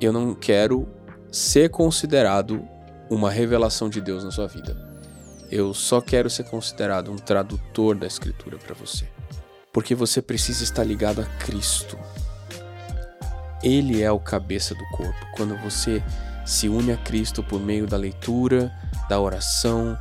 eu 0.00 0.12
não 0.12 0.34
quero 0.34 0.86
ser 1.30 1.70
considerado 1.70 2.62
uma 3.08 3.30
revelação 3.30 3.88
de 3.88 4.00
Deus 4.00 4.24
na 4.24 4.30
sua 4.30 4.46
vida. 4.46 4.76
Eu 5.50 5.72
só 5.72 6.00
quero 6.00 6.28
ser 6.28 6.44
considerado 6.44 7.10
um 7.10 7.16
tradutor 7.16 7.96
da 7.96 8.06
Escritura 8.06 8.56
para 8.56 8.74
você. 8.74 9.08
Porque 9.72 9.94
você 9.94 10.20
precisa 10.20 10.62
estar 10.62 10.84
ligado 10.84 11.20
a 11.20 11.24
Cristo. 11.24 11.98
Ele 13.62 14.02
é 14.02 14.10
o 14.10 14.18
cabeça 14.18 14.74
do 14.74 14.84
corpo. 14.96 15.26
Quando 15.36 15.56
você 15.56 16.02
se 16.50 16.68
une 16.68 16.90
a 16.90 16.96
Cristo 16.96 17.44
por 17.44 17.60
meio 17.60 17.86
da 17.86 17.96
leitura, 17.96 18.72
da 19.08 19.20
oração, 19.20 19.96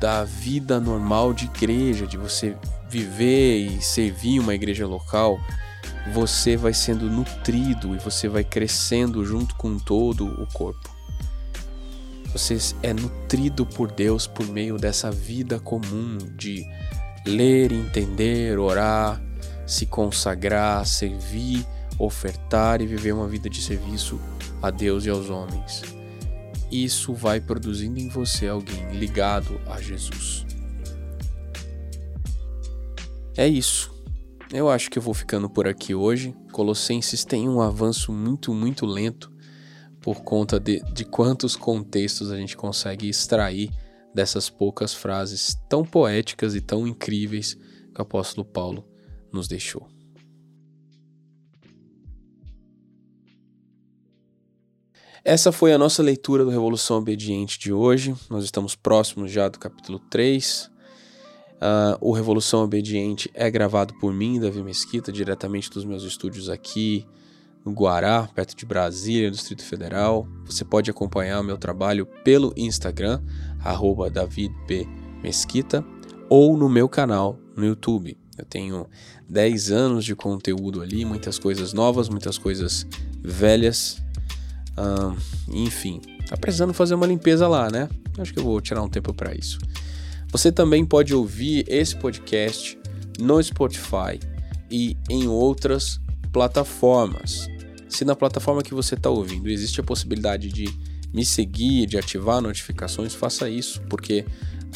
da 0.00 0.24
vida 0.24 0.80
normal 0.80 1.32
de 1.32 1.44
igreja, 1.44 2.08
de 2.08 2.16
você 2.16 2.56
viver 2.90 3.58
e 3.58 3.80
servir 3.80 4.40
uma 4.40 4.52
igreja 4.52 4.84
local, 4.84 5.38
você 6.12 6.56
vai 6.56 6.74
sendo 6.74 7.08
nutrido 7.08 7.94
e 7.94 7.98
você 7.98 8.28
vai 8.28 8.42
crescendo 8.42 9.24
junto 9.24 9.54
com 9.54 9.78
todo 9.78 10.26
o 10.26 10.46
corpo. 10.52 10.90
Você 12.32 12.58
é 12.82 12.92
nutrido 12.92 13.64
por 13.64 13.92
Deus 13.92 14.26
por 14.26 14.48
meio 14.48 14.76
dessa 14.76 15.08
vida 15.08 15.60
comum 15.60 16.18
de 16.36 16.66
ler, 17.24 17.70
entender, 17.70 18.58
orar, 18.58 19.22
se 19.64 19.86
consagrar, 19.86 20.84
servir, 20.84 21.64
ofertar 21.96 22.82
e 22.82 22.86
viver 22.86 23.12
uma 23.12 23.28
vida 23.28 23.48
de 23.48 23.62
serviço 23.62 24.20
a 24.64 24.70
Deus 24.70 25.04
e 25.04 25.10
aos 25.10 25.28
homens. 25.28 25.82
Isso 26.72 27.12
vai 27.12 27.38
produzindo 27.38 28.00
em 28.00 28.08
você 28.08 28.48
alguém 28.48 28.90
ligado 28.92 29.60
a 29.66 29.78
Jesus. 29.78 30.46
É 33.36 33.46
isso. 33.46 33.92
Eu 34.50 34.70
acho 34.70 34.90
que 34.90 34.98
eu 34.98 35.02
vou 35.02 35.12
ficando 35.12 35.50
por 35.50 35.68
aqui 35.68 35.94
hoje. 35.94 36.34
Colossenses 36.50 37.26
tem 37.26 37.46
um 37.46 37.60
avanço 37.60 38.10
muito, 38.10 38.54
muito 38.54 38.86
lento 38.86 39.30
por 40.00 40.22
conta 40.22 40.58
de, 40.58 40.80
de 40.92 41.04
quantos 41.04 41.56
contextos 41.56 42.30
a 42.30 42.36
gente 42.36 42.56
consegue 42.56 43.06
extrair 43.06 43.70
dessas 44.14 44.48
poucas 44.48 44.94
frases 44.94 45.54
tão 45.68 45.84
poéticas 45.84 46.54
e 46.54 46.60
tão 46.62 46.86
incríveis 46.86 47.52
que 47.52 47.98
o 47.98 48.02
apóstolo 48.02 48.46
Paulo 48.46 48.88
nos 49.30 49.46
deixou. 49.46 49.93
Essa 55.24 55.50
foi 55.50 55.72
a 55.72 55.78
nossa 55.78 56.02
leitura 56.02 56.44
do 56.44 56.50
Revolução 56.50 56.98
Obediente 56.98 57.58
de 57.58 57.72
hoje. 57.72 58.14
Nós 58.28 58.44
estamos 58.44 58.76
próximos 58.76 59.32
já 59.32 59.48
do 59.48 59.58
capítulo 59.58 59.98
3. 59.98 60.70
Uh, 61.54 61.96
o 61.98 62.12
Revolução 62.12 62.62
Obediente 62.62 63.30
é 63.32 63.50
gravado 63.50 63.94
por 63.94 64.12
mim, 64.12 64.38
Davi 64.38 64.62
Mesquita, 64.62 65.10
diretamente 65.10 65.70
dos 65.70 65.82
meus 65.82 66.02
estúdios 66.02 66.50
aqui 66.50 67.06
no 67.64 67.72
Guará, 67.72 68.28
perto 68.34 68.54
de 68.54 68.66
Brasília, 68.66 69.30
no 69.30 69.34
Distrito 69.34 69.64
Federal. 69.64 70.28
Você 70.44 70.62
pode 70.62 70.90
acompanhar 70.90 71.40
o 71.40 71.44
meu 71.44 71.56
trabalho 71.56 72.04
pelo 72.22 72.52
Instagram, 72.54 73.22
arroba 73.60 74.12
ou 76.28 76.54
no 76.54 76.68
meu 76.68 76.86
canal 76.86 77.38
no 77.56 77.64
YouTube. 77.64 78.18
Eu 78.36 78.44
tenho 78.44 78.86
10 79.26 79.70
anos 79.70 80.04
de 80.04 80.14
conteúdo 80.14 80.82
ali, 80.82 81.02
muitas 81.06 81.38
coisas 81.38 81.72
novas, 81.72 82.10
muitas 82.10 82.36
coisas 82.36 82.86
velhas. 83.22 84.03
Enfim, 85.48 86.00
tá 86.28 86.36
precisando 86.36 86.74
fazer 86.74 86.94
uma 86.94 87.06
limpeza 87.06 87.46
lá, 87.46 87.70
né? 87.70 87.88
Acho 88.18 88.32
que 88.32 88.38
eu 88.38 88.44
vou 88.44 88.60
tirar 88.60 88.82
um 88.82 88.88
tempo 88.88 89.12
para 89.12 89.34
isso. 89.34 89.58
Você 90.30 90.50
também 90.50 90.84
pode 90.84 91.14
ouvir 91.14 91.64
esse 91.68 91.94
podcast 91.96 92.78
no 93.18 93.42
Spotify 93.42 94.18
e 94.70 94.96
em 95.08 95.28
outras 95.28 96.00
plataformas. 96.32 97.48
Se 97.88 98.04
na 98.04 98.16
plataforma 98.16 98.62
que 98.62 98.74
você 98.74 98.94
está 98.94 99.08
ouvindo 99.08 99.48
existe 99.48 99.80
a 99.80 99.84
possibilidade 99.84 100.48
de 100.48 100.64
me 101.12 101.24
seguir, 101.24 101.86
de 101.86 101.96
ativar 101.96 102.40
notificações, 102.40 103.14
faça 103.14 103.48
isso, 103.48 103.80
porque 103.82 104.24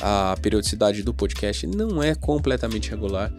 a 0.01 0.37
periodicidade 0.41 1.03
do 1.03 1.13
podcast 1.13 1.67
não 1.67 2.01
é 2.01 2.15
completamente 2.15 2.91
regular. 2.91 3.33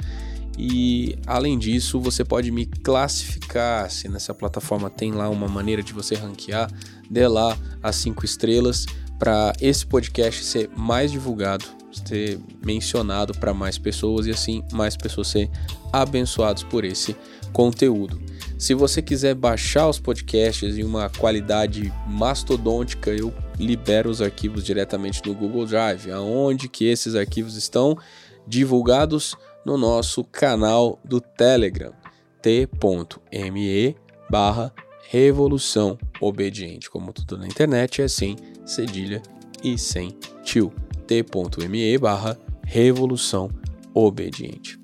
E 0.62 1.18
além 1.26 1.58
disso, 1.58 2.02
você 2.02 2.26
pode 2.26 2.52
me 2.52 2.66
classificar. 2.66 3.90
Se 3.90 4.10
nessa 4.10 4.34
plataforma 4.34 4.90
tem 4.90 5.14
lá 5.14 5.30
uma 5.30 5.48
maneira 5.48 5.82
de 5.82 5.94
você 5.94 6.16
ranquear, 6.16 6.70
dê 7.10 7.26
lá 7.30 7.58
as 7.82 7.96
cinco 7.96 8.26
estrelas 8.26 8.86
para 9.18 9.54
esse 9.62 9.86
podcast 9.86 10.44
ser 10.44 10.70
mais 10.76 11.14
divulgado, 11.14 11.64
ser 12.06 12.42
mencionado 12.62 13.34
para 13.36 13.54
mais 13.54 13.78
pessoas 13.78 14.28
e 14.28 14.32
assim 14.32 14.62
mais 14.74 14.98
pessoas 14.98 15.30
serem 15.30 15.50
abençoados 15.94 16.64
por 16.64 16.84
esse 16.84 17.16
conteúdo. 17.54 18.20
Se 18.58 18.74
você 18.74 19.02
quiser 19.02 19.36
baixar 19.36 19.88
os 19.88 19.98
podcasts 19.98 20.78
em 20.78 20.84
uma 20.84 21.10
qualidade 21.10 21.94
mastodôntica, 22.06 23.12
eu 23.12 23.34
libero 23.58 24.10
os 24.10 24.22
arquivos 24.22 24.66
diretamente 24.66 25.26
no 25.26 25.34
Google 25.34 25.66
Drive, 25.66 26.12
aonde 26.12 26.68
que 26.68 26.84
esses 26.84 27.16
arquivos 27.16 27.56
estão 27.56 27.98
divulgados 28.46 29.38
no 29.66 29.78
nosso 29.78 30.24
canal 30.24 31.00
do 31.04 31.20
Telegram, 31.20 31.94
t.me 32.42 33.96
barra 34.30 34.74
Revolução 35.10 35.98
Obediente. 36.22 36.90
Como 36.90 37.12
tudo 37.12 37.38
na 37.38 37.48
internet 37.48 38.02
é 38.02 38.08
sem 38.08 38.36
cedilha 38.66 39.22
e 39.64 39.78
sem 39.78 40.18
tio. 40.44 40.72
t.me 41.08 41.98
barra 41.98 42.38
Revolução 42.64 43.50
Obediente. 43.94 44.79